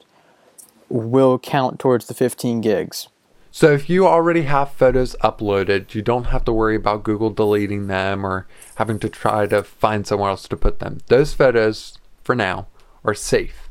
will 0.96 1.38
count 1.40 1.80
towards 1.80 2.08
the 2.08 2.14
15 2.14 2.62
gigs. 2.62 3.08
So 3.52 3.72
if 3.72 3.90
you 3.90 4.06
already 4.06 4.44
have 4.44 4.74
photos 4.74 5.16
uploaded, 5.24 5.94
you 5.94 6.02
don't 6.02 6.26
have 6.26 6.44
to 6.46 6.52
worry 6.52 6.76
about 6.76 7.04
Google 7.04 7.30
deleting 7.30 7.88
them 7.88 8.26
or 8.26 8.48
having 8.76 9.00
to 9.00 9.08
try 9.08 9.46
to 9.48 9.64
find 9.64 10.06
somewhere 10.06 10.32
else 10.32 10.48
to 10.50 10.58
put 10.58 10.80
them. 10.80 11.00
Those 11.08 11.34
photos, 11.34 11.98
for 12.22 12.36
now, 12.36 12.68
are 13.06 13.14
safe. 13.14 13.70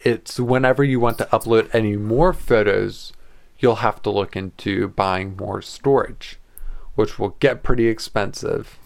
It's 0.00 0.40
whenever 0.40 0.82
you 0.82 0.98
want 0.98 1.18
to 1.18 1.26
upload 1.26 1.74
any 1.74 1.96
more 1.96 2.32
photos, 2.32 3.12
you'll 3.58 3.76
have 3.76 4.00
to 4.02 4.10
look 4.10 4.34
into 4.36 4.88
buying 4.88 5.36
more 5.36 5.60
storage, 5.60 6.38
which 6.94 7.18
will 7.18 7.36
get 7.40 7.62
pretty 7.62 7.88
expensive. 7.88 8.78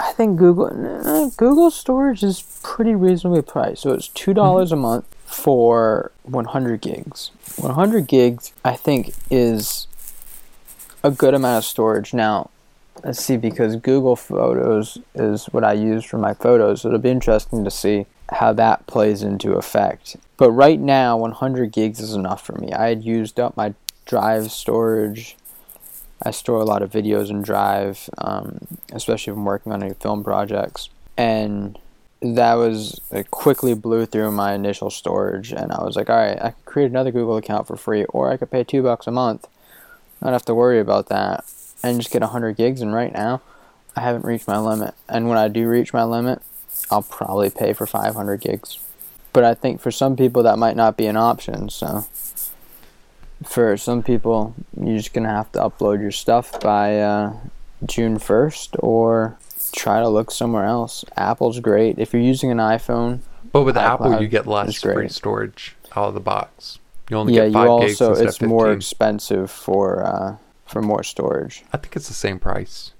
I 0.00 0.12
think 0.12 0.38
Google 0.38 0.66
uh, 1.06 1.30
Google 1.36 1.70
storage 1.70 2.22
is 2.22 2.42
pretty 2.62 2.94
reasonably 2.94 3.42
priced. 3.42 3.82
So 3.82 3.92
it's 3.92 4.08
two 4.08 4.34
dollars 4.34 4.72
a 4.72 4.76
month 4.76 5.06
for 5.26 6.12
100 6.22 6.80
gigs. 6.80 7.30
100 7.56 8.06
gigs, 8.06 8.52
I 8.64 8.74
think, 8.74 9.12
is 9.30 9.86
a 11.02 11.10
good 11.10 11.34
amount 11.34 11.58
of 11.58 11.64
storage. 11.64 12.14
Now, 12.14 12.50
let's 13.04 13.22
see, 13.22 13.36
because 13.36 13.76
Google 13.76 14.16
Photos 14.16 14.98
is 15.14 15.46
what 15.46 15.64
I 15.64 15.72
use 15.74 16.04
for 16.04 16.18
my 16.18 16.34
photos. 16.34 16.82
So 16.82 16.88
it'll 16.88 17.00
be 17.00 17.10
interesting 17.10 17.64
to 17.64 17.70
see 17.70 18.06
how 18.30 18.52
that 18.54 18.86
plays 18.86 19.22
into 19.22 19.52
effect. 19.52 20.16
But 20.36 20.50
right 20.52 20.80
now, 20.80 21.16
100 21.16 21.72
gigs 21.72 22.00
is 22.00 22.14
enough 22.14 22.44
for 22.44 22.54
me. 22.54 22.72
I 22.72 22.88
had 22.88 23.04
used 23.04 23.38
up 23.38 23.56
my 23.56 23.74
Drive 24.04 24.52
storage. 24.52 25.36
I 26.22 26.30
store 26.30 26.60
a 26.60 26.64
lot 26.64 26.80
of 26.80 26.92
videos 26.92 27.28
in 27.28 27.42
Drive, 27.42 28.08
um, 28.18 28.66
especially 28.92 29.32
if 29.32 29.36
I'm 29.36 29.44
working 29.44 29.72
on 29.72 29.82
any 29.82 29.94
film 29.94 30.22
projects. 30.22 30.88
And 31.16 31.78
that 32.20 32.54
was 32.54 33.00
it 33.10 33.30
quickly 33.30 33.74
blew 33.74 34.06
through 34.06 34.32
my 34.32 34.54
initial 34.54 34.90
storage, 34.90 35.52
and 35.52 35.72
I 35.72 35.82
was 35.82 35.96
like, 35.96 36.08
all 36.08 36.16
right, 36.16 36.40
I 36.40 36.50
could 36.50 36.64
create 36.64 36.90
another 36.90 37.10
Google 37.10 37.36
account 37.36 37.66
for 37.66 37.76
free, 37.76 38.04
or 38.06 38.30
I 38.30 38.36
could 38.36 38.50
pay 38.50 38.64
two 38.64 38.82
bucks 38.82 39.06
a 39.06 39.10
month, 39.10 39.46
not 40.20 40.32
have 40.32 40.44
to 40.46 40.54
worry 40.54 40.80
about 40.80 41.08
that, 41.08 41.44
and 41.82 42.00
just 42.00 42.12
get 42.12 42.22
100 42.22 42.56
gigs. 42.56 42.80
And 42.80 42.94
right 42.94 43.12
now, 43.12 43.42
I 43.94 44.00
haven't 44.00 44.24
reached 44.24 44.48
my 44.48 44.58
limit. 44.58 44.94
And 45.08 45.28
when 45.28 45.38
I 45.38 45.48
do 45.48 45.68
reach 45.68 45.92
my 45.92 46.04
limit, 46.04 46.42
I'll 46.90 47.02
probably 47.02 47.50
pay 47.50 47.72
for 47.72 47.86
500 47.86 48.40
gigs. 48.40 48.78
But 49.32 49.44
I 49.44 49.54
think 49.54 49.80
for 49.80 49.90
some 49.90 50.16
people 50.16 50.42
that 50.44 50.58
might 50.58 50.76
not 50.76 50.96
be 50.96 51.06
an 51.06 51.16
option. 51.16 51.68
So 51.68 52.06
for 53.44 53.76
some 53.76 54.02
people, 54.02 54.54
you're 54.78 54.96
just 54.96 55.12
gonna 55.12 55.28
have 55.28 55.52
to 55.52 55.58
upload 55.58 56.00
your 56.00 56.10
stuff 56.10 56.60
by 56.60 56.98
uh, 57.00 57.34
June 57.84 58.18
1st, 58.18 58.76
or 58.82 59.38
try 59.70 60.00
to 60.00 60.08
look 60.08 60.30
somewhere 60.30 60.64
else. 60.64 61.04
Apple's 61.16 61.60
great 61.60 61.98
if 61.98 62.12
you're 62.12 62.22
using 62.22 62.50
an 62.50 62.58
iPhone. 62.58 63.20
But 63.52 63.62
with 63.62 63.76
Apple, 63.76 64.20
you 64.20 64.28
get 64.28 64.46
less 64.46 64.80
free 64.80 65.08
storage 65.08 65.76
out 65.94 66.08
of 66.08 66.14
the 66.14 66.20
box. 66.20 66.78
You 67.08 67.16
only 67.16 67.34
Yeah, 67.34 67.42
get 67.42 67.46
you 67.48 67.52
five 67.52 67.80
gigs 67.80 68.00
also 68.00 68.10
instead 68.12 68.28
it's 68.28 68.40
more 68.42 68.66
15. 68.66 68.76
expensive 68.76 69.50
for 69.50 70.04
uh, 70.04 70.36
for 70.66 70.82
more 70.82 71.02
storage. 71.02 71.64
I 71.72 71.76
think 71.76 71.94
it's 71.96 72.08
the 72.08 72.14
same 72.14 72.38
price. 72.38 72.92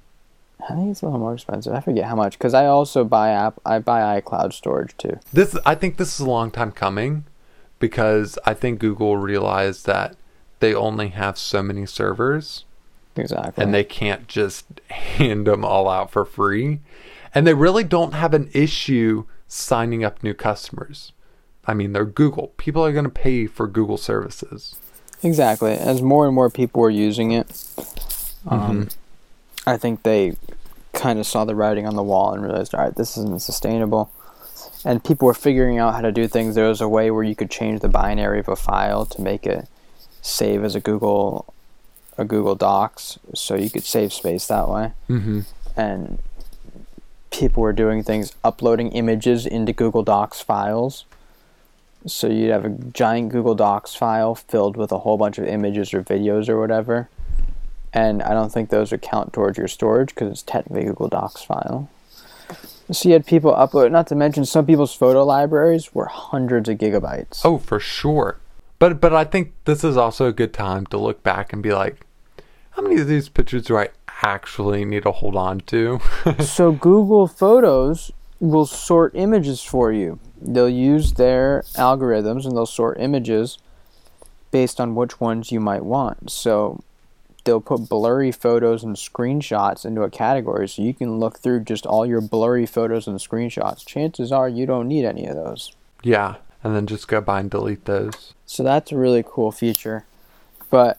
I 0.69 0.75
think 0.75 0.91
it's 0.91 1.03
a 1.03 1.07
little 1.07 1.21
more 1.21 1.35
expensive. 1.35 1.73
I 1.75 1.81
forget 1.81 2.05
how 2.05 2.17
much 2.17 2.39
because 2.39 2.55
I 2.55 2.67
also 2.67 3.05
buy 3.05 3.31
app. 3.31 3.61
I 3.67 3.79
buy 3.81 4.21
iCloud 4.21 4.53
storage 4.53 4.97
too. 4.97 5.19
This 5.33 5.57
I 5.67 5.75
think 5.75 5.97
this 5.97 6.15
is 6.15 6.21
a 6.21 6.31
long 6.31 6.51
time 6.51 6.73
coming 6.73 7.25
because 7.79 8.39
I 8.47 8.55
think 8.55 8.79
Google 8.79 9.17
realized 9.17 9.87
that 9.87 10.17
they 10.61 10.75
only 10.75 11.09
have 11.09 11.37
so 11.37 11.63
many 11.63 11.85
servers 11.87 12.65
Exactly. 13.17 13.63
and 13.63 13.73
they 13.73 13.85
can't 13.85 14.29
just 14.29 14.67
hand 14.91 15.47
them 15.47 15.65
all 15.65 15.89
out 15.89 16.11
for 16.11 16.25
free. 16.25 16.81
And 17.35 17.47
they 17.47 17.55
really 17.55 17.85
don't 17.85 18.15
have 18.15 18.35
an 18.35 18.51
issue 18.53 19.25
signing 19.47 20.05
up 20.05 20.23
new 20.23 20.35
customers. 20.35 21.13
I 21.67 21.75
mean, 21.75 21.93
they're 21.93 22.05
Google. 22.05 22.49
People 22.57 22.85
are 22.85 22.93
going 22.93 23.05
to 23.05 23.11
pay 23.11 23.47
for 23.47 23.67
Google 23.67 23.99
services. 23.99 24.77
Exactly. 25.23 25.73
As 25.73 26.01
more 26.03 26.27
and 26.27 26.35
more 26.35 26.51
people 26.51 26.83
are 26.85 26.91
using 26.91 27.33
it, 27.33 27.65
um, 28.47 28.89
I 29.67 29.77
think 29.77 30.03
they 30.03 30.37
kind 30.93 31.19
of 31.19 31.27
saw 31.27 31.45
the 31.45 31.55
writing 31.55 31.87
on 31.87 31.97
the 31.97 32.03
wall 32.03 32.33
and 32.33 32.43
realized, 32.43 32.75
all 32.75 32.85
right, 32.85 32.95
this 32.95 33.17
isn't 33.17 33.43
sustainable. 33.43 34.11
And 34.85 35.03
people 35.03 35.27
were 35.27 35.35
figuring 35.35 35.79
out 35.79 35.95
how 35.95 36.01
to 36.01 36.13
do 36.13 36.29
things. 36.29 36.55
There 36.55 36.69
was 36.69 36.81
a 36.81 36.89
way 36.89 37.11
where 37.11 37.25
you 37.25 37.35
could 37.35 37.51
change 37.51 37.81
the 37.81 37.89
binary 37.89 38.39
of 38.39 38.49
a 38.49 38.57
file 38.57 39.05
to 39.07 39.21
make 39.21 39.45
it 39.47 39.69
save 40.23 40.65
as 40.65 40.75
a 40.75 40.81
Google 40.81 41.53
a 42.19 42.25
Google 42.25 42.55
Docs, 42.55 43.19
so 43.35 43.55
you 43.55 43.71
could 43.71 43.85
save 43.85 44.13
space 44.13 44.47
that 44.47 44.69
way. 44.69 44.93
Mm-hmm. 45.09 45.41
And 45.77 46.19
people 47.31 47.63
were 47.63 47.73
doing 47.73 48.03
things, 48.03 48.33
uploading 48.43 48.93
images 48.93 49.47
into 49.47 49.73
Google 49.73 50.03
Docs 50.03 50.41
files. 50.41 51.05
So 52.07 52.29
you'd 52.29 52.51
have 52.51 52.65
a 52.65 52.71
giant 52.71 53.31
Google 53.31 53.55
Docs 53.55 53.95
file 53.95 54.35
filled 54.35 54.77
with 54.77 54.93
a 54.93 54.99
whole 54.99 55.19
bunch 55.19 55.39
of 55.39 55.47
images 55.47 55.93
or 55.93 56.03
videos 56.03 56.49
or 56.49 56.59
whatever. 56.59 57.09
And 57.93 58.23
I 58.23 58.33
don't 58.33 58.53
think 58.53 58.71
those 58.71 58.91
would 58.93 59.03
count 59.03 59.33
towards 59.33 59.59
your 59.59 59.69
storage 59.69 60.15
because 60.15 60.31
it's 60.31 60.43
technically 60.43 60.83
a 60.83 60.87
Google 60.89 61.09
Docs 61.09 61.43
file. 61.43 61.91
So 62.93 63.09
you 63.09 63.15
had 63.15 63.27
people 63.27 63.53
upload, 63.53 63.91
not 63.91 64.07
to 64.09 64.15
mention 64.15 64.45
some 64.45 64.65
people's 64.65 64.95
photo 64.95 65.25
libraries 65.25 65.93
were 65.93 66.07
hundreds 66.07 66.69
of 66.69 66.79
gigabytes. 66.79 67.41
Oh, 67.45 67.59
for 67.59 67.81
sure. 67.81 68.39
But 68.79 69.01
but 69.01 69.15
I 69.15 69.25
think 69.25 69.53
this 69.65 69.85
is 69.85 69.97
also 69.97 70.27
a 70.27 70.33
good 70.33 70.53
time 70.53 70.87
to 70.87 70.99
look 70.99 71.23
back 71.23 71.53
and 71.53 71.63
be 71.63 71.73
like, 71.73 72.07
how 72.71 72.83
many 72.83 73.01
of 73.01 73.09
these 73.09 73.29
pictures 73.29 73.65
do 73.65 73.77
I 73.77 73.89
actually 74.23 74.85
need 74.85 75.05
to 75.05 75.13
hold 75.13 75.37
on 75.37 75.61
to? 75.61 76.01
so 76.41 76.73
Google 76.73 77.27
Photos 77.27 78.13
will 78.41 78.67
sort 78.67 79.15
images 79.15 79.63
for 79.63 79.93
you. 79.93 80.19
They'll 80.41 80.69
use 80.69 81.15
their 81.15 81.63
algorithms 81.75 82.45
and 82.45 82.57
they'll 82.57 82.67
sort 82.67 83.01
images 83.01 83.59
based 84.51 84.81
on 84.81 84.95
which 84.95 85.21
ones 85.21 85.51
you 85.51 85.61
might 85.61 85.85
want. 85.85 86.31
So 86.31 86.83
they'll 87.45 87.61
put 87.61 87.89
blurry 87.89 88.33
photos 88.33 88.85
and 88.85 88.97
screenshots 88.97 89.87
into 89.87 90.03
a 90.03 90.11
category 90.11 90.69
so 90.69 90.83
you 90.83 90.93
can 90.93 91.19
look 91.19 91.39
through 91.39 91.61
just 91.61 91.87
all 91.87 92.05
your 92.05 92.21
blurry 92.21 92.67
photos 92.67 93.07
and 93.07 93.19
screenshots. 93.19 93.87
Chances 93.87 94.33
are 94.33 94.49
you 94.49 94.67
don't 94.67 94.89
need 94.89 95.05
any 95.05 95.27
of 95.27 95.37
those. 95.37 95.75
yeah, 96.03 96.37
and 96.67 96.75
then 96.75 96.87
just 96.89 97.07
go 97.07 97.21
by 97.21 97.39
and 97.39 97.49
delete 97.49 97.85
those. 97.85 98.35
So 98.45 98.65
that's 98.65 98.91
a 98.91 98.97
really 98.97 99.25
cool 99.25 99.53
feature. 99.53 100.05
But 100.69 100.99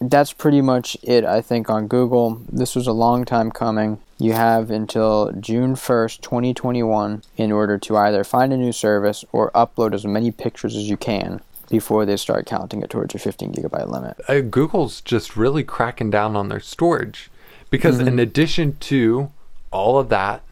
that's 0.00 0.32
pretty 0.32 0.60
much 0.60 0.96
it, 1.00 1.24
I 1.24 1.40
think, 1.42 1.70
on 1.70 1.86
Google. 1.86 2.42
This 2.50 2.74
was 2.74 2.88
a 2.88 2.92
long 2.92 3.24
time 3.24 3.52
coming. 3.52 4.00
You 4.18 4.32
have 4.32 4.72
until 4.72 5.30
June 5.38 5.76
1st, 5.76 6.22
2021, 6.22 7.22
in 7.36 7.52
order 7.52 7.78
to 7.78 7.96
either 7.96 8.24
find 8.24 8.52
a 8.52 8.56
new 8.56 8.72
service 8.72 9.24
or 9.30 9.52
upload 9.52 9.94
as 9.94 10.04
many 10.04 10.32
pictures 10.32 10.74
as 10.74 10.90
you 10.90 10.96
can 10.96 11.40
before 11.70 12.04
they 12.04 12.16
start 12.16 12.44
counting 12.44 12.82
it 12.82 12.90
towards 12.90 13.14
your 13.14 13.20
15 13.20 13.52
gigabyte 13.52 13.88
limit. 13.88 14.20
Uh, 14.28 14.40
Google's 14.40 15.00
just 15.02 15.36
really 15.36 15.62
cracking 15.62 16.10
down 16.10 16.34
on 16.34 16.48
their 16.48 16.60
storage 16.60 17.30
because, 17.70 18.00
in 18.00 18.18
addition 18.18 18.76
to 18.80 19.30
all 19.70 19.98
of 20.00 20.08
that, 20.08 20.42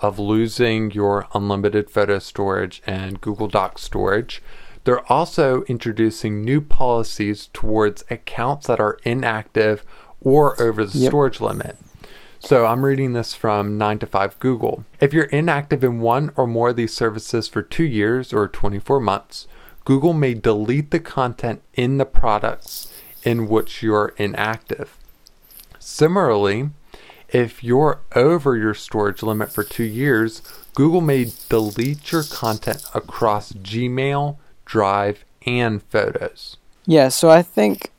of 0.00 0.18
losing 0.18 0.90
your 0.90 1.26
unlimited 1.34 1.90
photo 1.90 2.18
storage 2.18 2.82
and 2.86 3.20
Google 3.20 3.48
Docs 3.48 3.82
storage, 3.82 4.42
they're 4.84 5.10
also 5.12 5.62
introducing 5.64 6.42
new 6.44 6.60
policies 6.60 7.48
towards 7.52 8.04
accounts 8.10 8.66
that 8.68 8.78
are 8.80 8.98
inactive 9.04 9.84
or 10.20 10.60
over 10.62 10.84
the 10.84 10.98
Yep. 10.98 11.10
storage 11.10 11.40
limit. 11.40 11.76
So 12.38 12.66
I'm 12.66 12.84
reading 12.84 13.12
this 13.14 13.34
from 13.34 13.78
9 13.78 13.98
to 14.00 14.06
5 14.06 14.38
Google. 14.38 14.84
If 15.00 15.12
you're 15.12 15.24
inactive 15.24 15.82
in 15.82 16.00
one 16.00 16.30
or 16.36 16.46
more 16.46 16.68
of 16.68 16.76
these 16.76 16.94
services 16.94 17.48
for 17.48 17.62
two 17.62 17.84
years 17.84 18.32
or 18.32 18.46
24 18.46 19.00
months, 19.00 19.48
Google 19.84 20.12
may 20.12 20.34
delete 20.34 20.90
the 20.90 21.00
content 21.00 21.62
in 21.74 21.96
the 21.98 22.04
products 22.04 22.92
in 23.24 23.48
which 23.48 23.82
you're 23.82 24.14
inactive. 24.18 24.96
Similarly, 25.78 26.70
if 27.28 27.62
you're 27.62 28.00
over 28.14 28.56
your 28.56 28.74
storage 28.74 29.22
limit 29.22 29.52
for 29.52 29.64
two 29.64 29.84
years, 29.84 30.42
Google 30.74 31.00
may 31.00 31.32
delete 31.48 32.12
your 32.12 32.22
content 32.22 32.84
across 32.94 33.52
Gmail, 33.52 34.36
Drive, 34.64 35.24
and 35.46 35.82
Photos. 35.84 36.56
Yeah, 36.86 37.08
so 37.08 37.30
I 37.30 37.42
think 37.42 37.90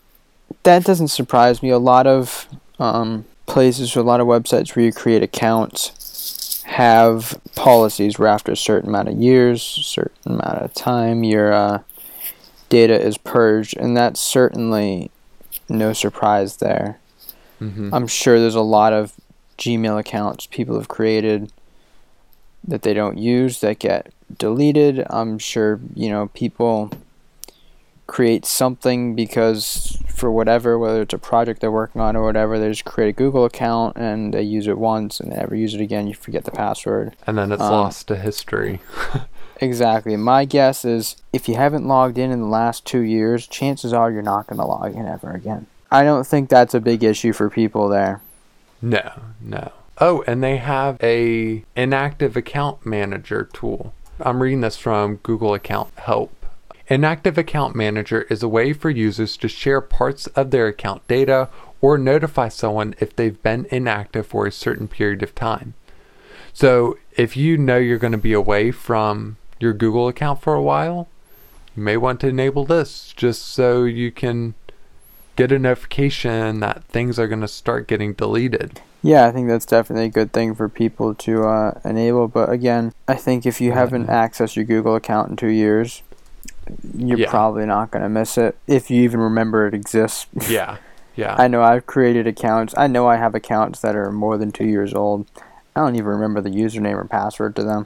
that 0.64 0.86
doesn't 0.86 1.10
surprise 1.10 1.62
me. 1.62 1.70
A 1.70 1.80
lot 1.80 2.08
of 2.08 2.48
um, 2.80 3.26
places, 3.46 3.96
a 3.96 4.04
lot 4.04 4.22
of 4.22 4.28
websites 4.28 4.76
where 4.76 4.86
you 4.86 4.94
create 4.94 5.24
accounts 5.24 6.64
have 6.66 7.40
policies 7.56 8.20
where 8.20 8.28
after 8.28 8.52
a 8.52 8.58
certain 8.58 8.90
amount 8.90 9.08
of 9.08 9.18
years, 9.18 9.62
certain 9.64 10.34
amount 10.34 10.62
of 10.62 10.74
time, 10.74 11.24
your 11.24 11.52
uh, 11.52 11.82
data 12.70 13.00
is 13.00 13.18
purged, 13.18 13.76
and 13.78 13.96
that's 13.96 14.20
certainly 14.20 15.10
no 15.70 15.94
surprise 15.94 16.58
there. 16.58 17.00
Mm-hmm. 17.62 17.94
I'm 17.94 18.08
sure 18.08 18.40
there's 18.40 18.56
a 18.56 18.62
lot 18.62 18.94
of 18.94 19.14
Gmail 19.58 20.00
accounts 20.00 20.46
people 20.48 20.76
have 20.78 20.88
created 20.88 21.52
that 22.68 22.82
they 22.84 22.94
don't 22.94 23.18
use 23.18 23.60
that 23.62 23.80
get 23.80 24.12
deleted. 24.38 25.06
I'm 25.10 25.40
sure, 25.40 25.80
you 25.96 26.10
know, 26.10 26.28
people 26.34 26.92
create 28.06 28.46
something 28.46 29.16
because 29.16 29.98
for 30.08 30.32
whatever, 30.32 30.78
whether 30.80 31.02
it's 31.02 31.14
a 31.14 31.18
project 31.18 31.60
they're 31.62 31.72
working 31.72 32.00
on 32.02 32.16
or 32.16 32.24
whatever, 32.24 32.58
they 32.60 32.70
just 32.70 32.86
create 32.86 33.10
a 33.10 33.14
Google 33.14 33.46
account 33.46 33.98
and 33.98 34.34
they 34.34 34.42
use 34.44 34.68
it 34.68 34.78
once 34.78 35.20
and 35.20 35.32
they 35.32 35.36
never 35.38 35.56
use 35.56 35.74
it 35.74 35.82
again. 35.82 36.08
You 36.08 36.14
forget 36.14 36.44
the 36.46 36.52
password. 36.52 37.16
and 37.26 37.38
then 37.38 37.52
it's 37.52 37.62
Um, 37.62 37.72
lost 37.72 38.08
to 38.10 38.16
history. 38.16 38.80
Exactly. 39.60 40.16
My 40.16 40.46
guess 40.46 40.86
is 40.86 41.16
if 41.34 41.50
you 41.50 41.56
haven't 41.56 41.88
logged 41.88 42.20
in 42.20 42.30
in 42.30 42.42
the 42.42 42.46
last 42.48 42.86
two 42.86 43.00
years, 43.00 43.48
chances 43.48 43.92
are 43.92 44.12
you're 44.12 44.22
not 44.22 44.46
going 44.46 44.60
to 44.60 44.66
log 44.68 44.94
in 44.94 45.08
ever 45.08 45.32
again. 45.32 45.66
I 45.92 46.04
don't 46.04 46.28
think 46.28 46.50
that's 46.50 46.74
a 46.74 46.80
big 46.80 47.04
issue 47.04 47.34
for 47.34 47.50
people 47.50 47.88
there. 47.90 48.22
No, 48.82 49.22
no. 49.42 49.72
Oh, 50.00 50.24
and 50.28 50.44
they 50.44 50.58
have 50.58 50.98
a 51.02 51.64
inactive 51.76 52.36
account 52.36 52.86
manager 52.86 53.50
tool. 53.52 53.94
I'm 54.20 54.42
reading 54.42 54.62
this 54.62 54.78
from 54.78 55.18
Google 55.18 55.54
Account 55.54 55.92
Help. 55.98 56.34
Inactive 56.88 57.38
Account 57.38 57.76
Manager 57.76 58.22
is 58.30 58.42
a 58.42 58.48
way 58.48 58.72
for 58.74 58.90
users 58.90 59.36
to 59.38 59.48
share 59.48 59.82
parts 59.82 60.28
of 60.28 60.52
their 60.52 60.68
account 60.68 61.06
data 61.08 61.50
or 61.82 61.98
notify 61.98 62.48
someone 62.48 62.96
if 63.00 63.16
they've 63.16 63.42
been 63.44 63.68
inactive 63.72 64.26
for 64.26 64.46
a 64.46 64.52
certain 64.52 64.88
period 64.88 65.22
of 65.22 65.36
time. 65.36 65.74
So, 66.54 66.98
if 67.16 67.36
you 67.36 67.58
know 67.58 67.78
you're 67.78 67.98
going 67.98 68.14
to 68.14 68.18
be 68.18 68.34
away 68.34 68.72
from 68.72 69.38
your 69.60 69.74
Google 69.74 70.08
account 70.08 70.42
for 70.42 70.56
a 70.56 70.62
while, 70.62 71.08
you 71.76 71.84
may 71.84 71.98
want 71.98 72.20
to 72.22 72.28
enable 72.28 72.66
this 72.66 73.14
just 73.16 73.44
so 73.44 73.84
you 73.84 74.12
can 74.12 74.56
get 75.38 75.52
a 75.54 75.60
notification 75.60 76.60
that 76.60 76.84
things 76.86 77.18
are 77.18 77.28
going 77.28 77.40
to 77.42 77.48
start 77.48 77.88
getting 77.88 78.12
deleted. 78.14 78.82
Yeah, 79.02 79.26
I 79.28 79.32
think 79.32 79.48
that's 79.48 79.66
definitely 79.66 80.06
a 80.06 80.10
good 80.10 80.34
thing 80.34 80.54
for 80.56 80.68
people 80.68 81.14
to 81.16 81.44
uh, 81.46 81.80
enable. 81.86 82.28
But 82.28 82.50
again, 82.50 82.94
I 83.08 83.16
think 83.16 83.46
if 83.46 83.62
you 83.62 83.72
haven't 83.72 84.08
accessed 84.08 84.56
your 84.58 84.66
Google 84.66 84.96
account 84.96 85.30
in 85.30 85.36
two 85.38 85.48
years, 85.48 86.02
you're 86.98 87.20
Yeah. 87.20 87.30
probably 87.30 87.66
not 87.66 87.92
going 87.92 88.04
to 88.04 88.10
miss 88.10 88.38
it 88.38 88.58
if 88.68 88.92
you 88.92 89.02
even 89.04 89.20
remember 89.22 89.66
it 89.68 89.74
exists. 89.74 90.26
Yeah, 90.50 90.78
yeah. 91.16 91.36
I 91.38 91.48
know 91.48 91.62
I've 91.62 91.86
created 91.86 92.28
accounts. 92.28 92.74
I 92.76 92.88
know 92.88 93.08
I 93.08 93.16
have 93.16 93.36
accounts 93.36 93.80
that 93.82 93.96
are 93.96 94.12
more 94.12 94.38
than 94.38 94.52
two 94.52 94.66
years 94.68 94.94
old. 94.94 95.26
I 95.76 95.80
don't 95.82 95.96
even 95.96 96.08
remember 96.08 96.42
the 96.42 96.50
username 96.50 96.96
or 96.96 97.06
password 97.06 97.56
to 97.58 97.64
them. 97.64 97.86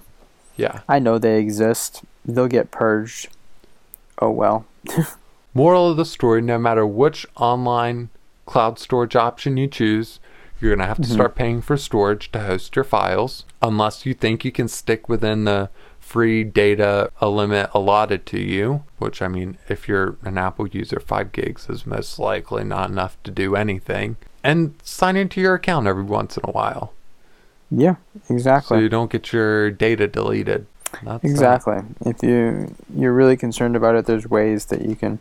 Yeah. 0.55 0.79
I 0.87 0.99
know 0.99 1.17
they 1.17 1.39
exist. 1.39 2.03
They'll 2.25 2.47
get 2.47 2.71
purged. 2.71 3.27
Oh 4.19 4.31
well. 4.31 4.65
Moral 5.53 5.89
of 5.91 5.97
the 5.97 6.05
story 6.05 6.41
no 6.41 6.57
matter 6.57 6.85
which 6.85 7.25
online 7.35 8.09
cloud 8.45 8.79
storage 8.79 9.15
option 9.15 9.57
you 9.57 9.67
choose, 9.67 10.19
you're 10.59 10.71
going 10.71 10.79
to 10.79 10.85
have 10.85 11.01
to 11.01 11.07
start 11.07 11.35
paying 11.35 11.61
for 11.61 11.75
storage 11.75 12.31
to 12.31 12.39
host 12.39 12.75
your 12.75 12.85
files 12.85 13.45
unless 13.61 14.05
you 14.05 14.13
think 14.13 14.45
you 14.45 14.51
can 14.51 14.67
stick 14.67 15.09
within 15.09 15.43
the 15.43 15.69
free 15.99 16.43
data 16.43 17.11
a 17.19 17.29
limit 17.29 17.69
allotted 17.73 18.25
to 18.27 18.39
you, 18.39 18.83
which 18.99 19.21
I 19.21 19.27
mean, 19.27 19.57
if 19.69 19.87
you're 19.87 20.17
an 20.23 20.37
Apple 20.37 20.67
user, 20.67 20.99
5 20.99 21.31
gigs 21.31 21.67
is 21.69 21.85
most 21.85 22.19
likely 22.19 22.63
not 22.63 22.89
enough 22.89 23.17
to 23.23 23.31
do 23.31 23.55
anything. 23.55 24.17
And 24.43 24.75
sign 24.83 25.15
into 25.15 25.41
your 25.41 25.55
account 25.55 25.87
every 25.87 26.03
once 26.03 26.37
in 26.37 26.43
a 26.45 26.51
while 26.51 26.93
Yeah, 27.69 27.95
exactly. 28.29 28.77
so 28.77 28.81
you 28.81 28.89
don't 28.89 29.11
get 29.11 29.33
your 29.33 29.71
data 29.71 30.07
deleted. 30.07 30.65
That's, 31.03 31.23
uh, 31.23 31.27
Exactly. 31.27 31.77
If 32.05 32.21
you 32.21 32.75
you're 32.95 33.13
really 33.13 33.37
concerned 33.37 33.75
about 33.75 33.95
it, 33.95 34.05
there's 34.05 34.29
ways 34.29 34.65
that 34.65 34.81
you 34.81 34.95
can 34.95 35.19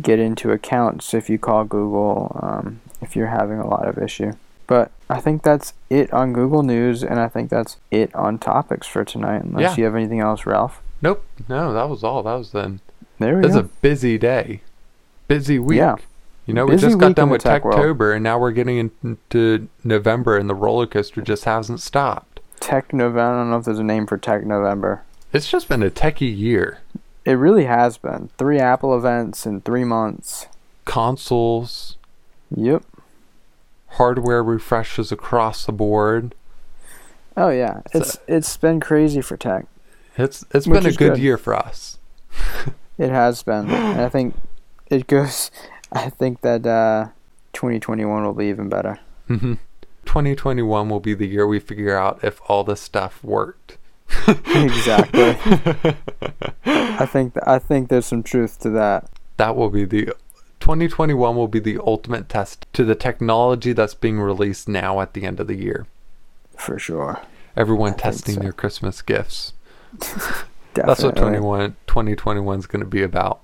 get 0.00 0.18
into 0.18 0.50
accounts 0.52 1.14
if 1.14 1.28
you 1.30 1.38
call 1.38 1.64
Google 1.64 2.38
um, 2.42 2.80
if 3.00 3.16
you're 3.16 3.28
having 3.28 3.58
a 3.58 3.66
lot 3.66 3.88
of 3.88 3.98
issue. 3.98 4.32
But 4.66 4.92
I 5.08 5.20
think 5.20 5.42
that's 5.42 5.72
it 5.88 6.12
on 6.12 6.32
Google 6.32 6.62
News, 6.62 7.02
and 7.02 7.18
I 7.18 7.26
think 7.28 7.50
that's 7.50 7.76
it 7.90 8.14
on 8.14 8.38
topics 8.38 8.86
for 8.86 9.04
tonight. 9.04 9.42
Unless 9.42 9.62
Yeah. 9.62 9.76
you 9.78 9.84
have 9.84 9.96
anything 9.96 10.20
else, 10.20 10.46
Ralph. 10.46 10.80
nope, 11.02 11.24
no, 11.48 11.72
that 11.72 11.88
was 11.88 12.04
all. 12.04 12.22
That 12.22 12.34
was 12.34 12.52
then. 12.52 12.80
There 13.18 13.36
we 13.36 13.42
This 13.42 13.50
is 13.50 13.56
go. 13.56 13.60
a 13.62 13.68
busy 13.82 14.16
day, 14.18 14.60
busy 15.28 15.58
week. 15.58 15.78
Yeah. 15.78 15.96
You 16.46 16.54
know, 16.54 16.66
we 16.66 16.76
just 16.76 16.98
got 16.98 17.14
done 17.14 17.30
with 17.30 17.44
world. 17.44 17.62
Techtober, 17.62 18.14
and 18.14 18.24
now 18.24 18.38
we're 18.38 18.50
getting 18.50 18.90
into 19.02 19.68
November, 19.84 20.36
and 20.36 20.48
the 20.50 20.54
roller 20.54 20.86
coaster 20.86 21.20
just 21.20 21.44
hasn't 21.44 21.80
stopped. 21.80 22.40
Tech 22.60 22.92
November. 22.92 23.20
I 23.20 23.36
don't 23.38 23.50
know 23.50 23.58
if 23.58 23.64
there's 23.64 23.78
a 23.78 23.84
name 23.84 24.06
for 24.06 24.18
Tech 24.18 24.44
November. 24.44 25.02
It's 25.32 25.48
just 25.48 25.68
been 25.68 25.82
a 25.82 25.90
techie 25.90 26.36
year. 26.36 26.78
It 27.24 27.32
really 27.32 27.64
has 27.64 27.98
been 27.98 28.30
three 28.38 28.58
Apple 28.58 28.96
events 28.96 29.46
in 29.46 29.60
three 29.60 29.84
months. 29.84 30.46
Consoles, 30.84 31.96
Yep. 32.54 32.82
hardware 33.88 34.42
refreshes 34.42 35.12
across 35.12 35.66
the 35.66 35.72
board. 35.72 36.34
Oh 37.36 37.50
yeah, 37.50 37.82
it's 37.92 38.18
it's 38.26 38.56
been 38.56 38.80
crazy 38.80 39.20
for 39.20 39.36
tech. 39.36 39.66
It's 40.16 40.44
it's 40.50 40.66
been 40.66 40.86
a 40.86 40.92
good, 40.92 41.14
good. 41.14 41.18
year 41.18 41.38
for 41.38 41.54
us. 41.54 41.98
It 42.98 43.08
has 43.08 43.42
been, 43.42 43.70
and 43.70 43.98
I 44.02 44.10
think 44.10 44.34
it 44.90 45.06
goes. 45.06 45.50
I 45.92 46.10
think 46.10 46.42
that 46.42 46.66
uh, 46.66 47.08
2021 47.54 48.22
will 48.24 48.34
be 48.34 48.46
even 48.46 48.68
better. 48.68 49.00
hmm 49.26 49.54
2021 50.04 50.88
will 50.90 51.00
be 51.00 51.14
the 51.14 51.26
year 51.26 51.46
we 51.46 51.60
figure 51.60 51.96
out 51.96 52.22
if 52.22 52.40
all 52.46 52.62
this 52.62 52.80
stuff 52.82 53.24
worked. 53.24 53.78
Exactly. 54.28 55.36
I 56.64 57.06
think 57.06 57.34
th- 57.34 57.44
I 57.46 57.58
think 57.58 57.88
there's 57.88 58.06
some 58.06 58.22
truth 58.22 58.58
to 58.60 58.70
that. 58.70 59.08
that 59.36 59.56
will 59.56 59.70
be 59.70 59.84
the 59.84 60.12
2021 60.60 61.36
will 61.36 61.48
be 61.48 61.58
the 61.58 61.78
ultimate 61.78 62.28
test 62.28 62.66
to 62.72 62.84
the 62.84 62.94
technology 62.94 63.72
that's 63.72 63.94
being 63.94 64.20
released 64.20 64.68
now 64.68 65.00
at 65.00 65.14
the 65.14 65.24
end 65.24 65.40
of 65.40 65.46
the 65.46 65.54
year. 65.54 65.86
For 66.56 66.78
sure. 66.78 67.20
Everyone 67.56 67.94
I 67.94 67.96
testing 67.96 68.34
so. 68.34 68.40
their 68.40 68.52
Christmas 68.52 69.02
gifts. 69.02 69.54
Definitely. 69.98 70.44
That's 70.74 71.02
what 71.02 71.16
21 71.16 71.76
2021 71.86 72.58
is 72.60 72.66
going 72.66 72.80
to 72.80 72.86
be 72.86 73.02
about. 73.02 73.40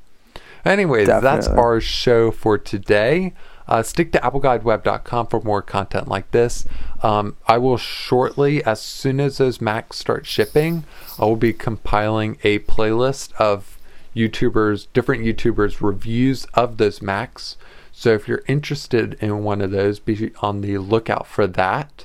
Anyways, 0.65 1.07
that's 1.07 1.49
our 1.49 1.81
show 1.81 2.31
for 2.31 2.59
today. 2.59 3.35
Uh, 3.69 3.83
stick 3.83 4.13
to 4.13 4.19
appleguideweb.com 4.19 5.27
for 5.27 5.41
more 5.41 5.63
content 5.63 6.09
like 6.09 6.31
this. 6.31 6.65
Um, 7.03 7.37
I 7.47 7.59
will 7.59 7.77
shortly, 7.77 8.63
as 8.65 8.81
soon 8.81 9.21
as 9.21 9.39
those 9.39 9.61
Macs 9.61 9.99
start 9.99 10.27
shipping, 10.27 10.85
I 11.19 11.25
will 11.25 11.37
be 11.37 11.53
compiling 11.53 12.39
a 12.45 12.61
playlist 12.61 13.33
of 13.35 13.79
YouTubers, 14.15 14.87
different 14.93 15.25
YouTubers' 15.25 15.81
reviews 15.81 16.47
of 16.55 16.79
those 16.79 17.03
Macs. 17.03 17.57
So 17.93 18.13
if 18.13 18.29
you're 18.29 18.43
interested 18.47 19.15
in 19.21 19.43
one 19.43 19.61
of 19.61 19.71
those, 19.71 19.99
be 19.99 20.33
on 20.41 20.61
the 20.61 20.79
lookout 20.79 21.27
for 21.27 21.47
that. 21.47 22.05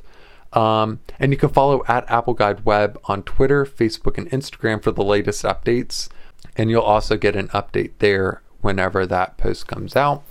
Um, 0.53 0.99
and 1.19 1.31
you 1.31 1.37
can 1.37 1.49
follow 1.49 1.83
at 1.87 2.09
Apple 2.09 2.33
Guide 2.33 2.65
Web 2.65 2.99
on 3.05 3.23
Twitter, 3.23 3.65
Facebook, 3.65 4.17
and 4.17 4.29
Instagram 4.31 4.83
for 4.83 4.91
the 4.91 5.03
latest 5.03 5.43
updates. 5.43 6.09
And 6.57 6.69
you'll 6.69 6.81
also 6.81 7.17
get 7.17 7.35
an 7.35 7.47
update 7.49 7.91
there 7.99 8.41
whenever 8.59 9.05
that 9.05 9.37
post 9.37 9.67
comes 9.67 9.95
out. 9.95 10.23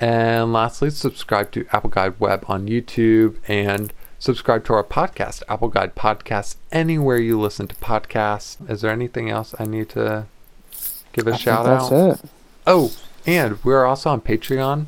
And 0.00 0.52
lastly, 0.52 0.90
subscribe 0.90 1.52
to 1.52 1.66
Apple 1.72 1.90
Guide 1.90 2.18
Web 2.18 2.44
on 2.48 2.66
YouTube 2.66 3.36
and 3.46 3.92
subscribe 4.18 4.64
to 4.64 4.72
our 4.72 4.82
podcast, 4.82 5.42
Apple 5.46 5.68
Guide 5.68 5.94
Podcast, 5.94 6.56
anywhere 6.72 7.18
you 7.18 7.38
listen 7.38 7.66
to 7.68 7.74
podcasts. 7.76 8.56
Is 8.70 8.80
there 8.80 8.90
anything 8.90 9.28
else 9.28 9.54
I 9.58 9.64
need 9.64 9.90
to 9.90 10.26
give 11.12 11.26
a 11.26 11.34
I 11.34 11.36
shout 11.36 11.66
that's 11.66 11.92
out? 11.92 12.24
it. 12.24 12.30
Oh, 12.66 12.96
and 13.26 13.62
we're 13.62 13.84
also 13.84 14.10
on 14.10 14.22
Patreon. 14.22 14.86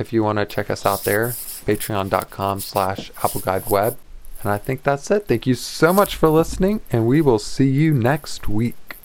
If 0.00 0.12
you 0.12 0.24
want 0.24 0.38
to 0.40 0.46
check 0.46 0.68
us 0.68 0.84
out 0.84 1.04
there, 1.04 1.28
patreon.com 1.28 2.60
slash 2.60 3.12
appleguideweb. 3.12 3.96
And 4.42 4.50
I 4.50 4.58
think 4.58 4.82
that's 4.82 5.10
it. 5.12 5.28
Thank 5.28 5.46
you 5.46 5.54
so 5.54 5.92
much 5.92 6.16
for 6.16 6.28
listening, 6.28 6.80
and 6.90 7.06
we 7.06 7.20
will 7.20 7.38
see 7.38 7.70
you 7.70 7.94
next 7.94 8.48
week. 8.48 8.96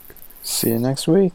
See 0.41 0.69
you 0.71 0.79
next 0.79 1.07
week. 1.07 1.33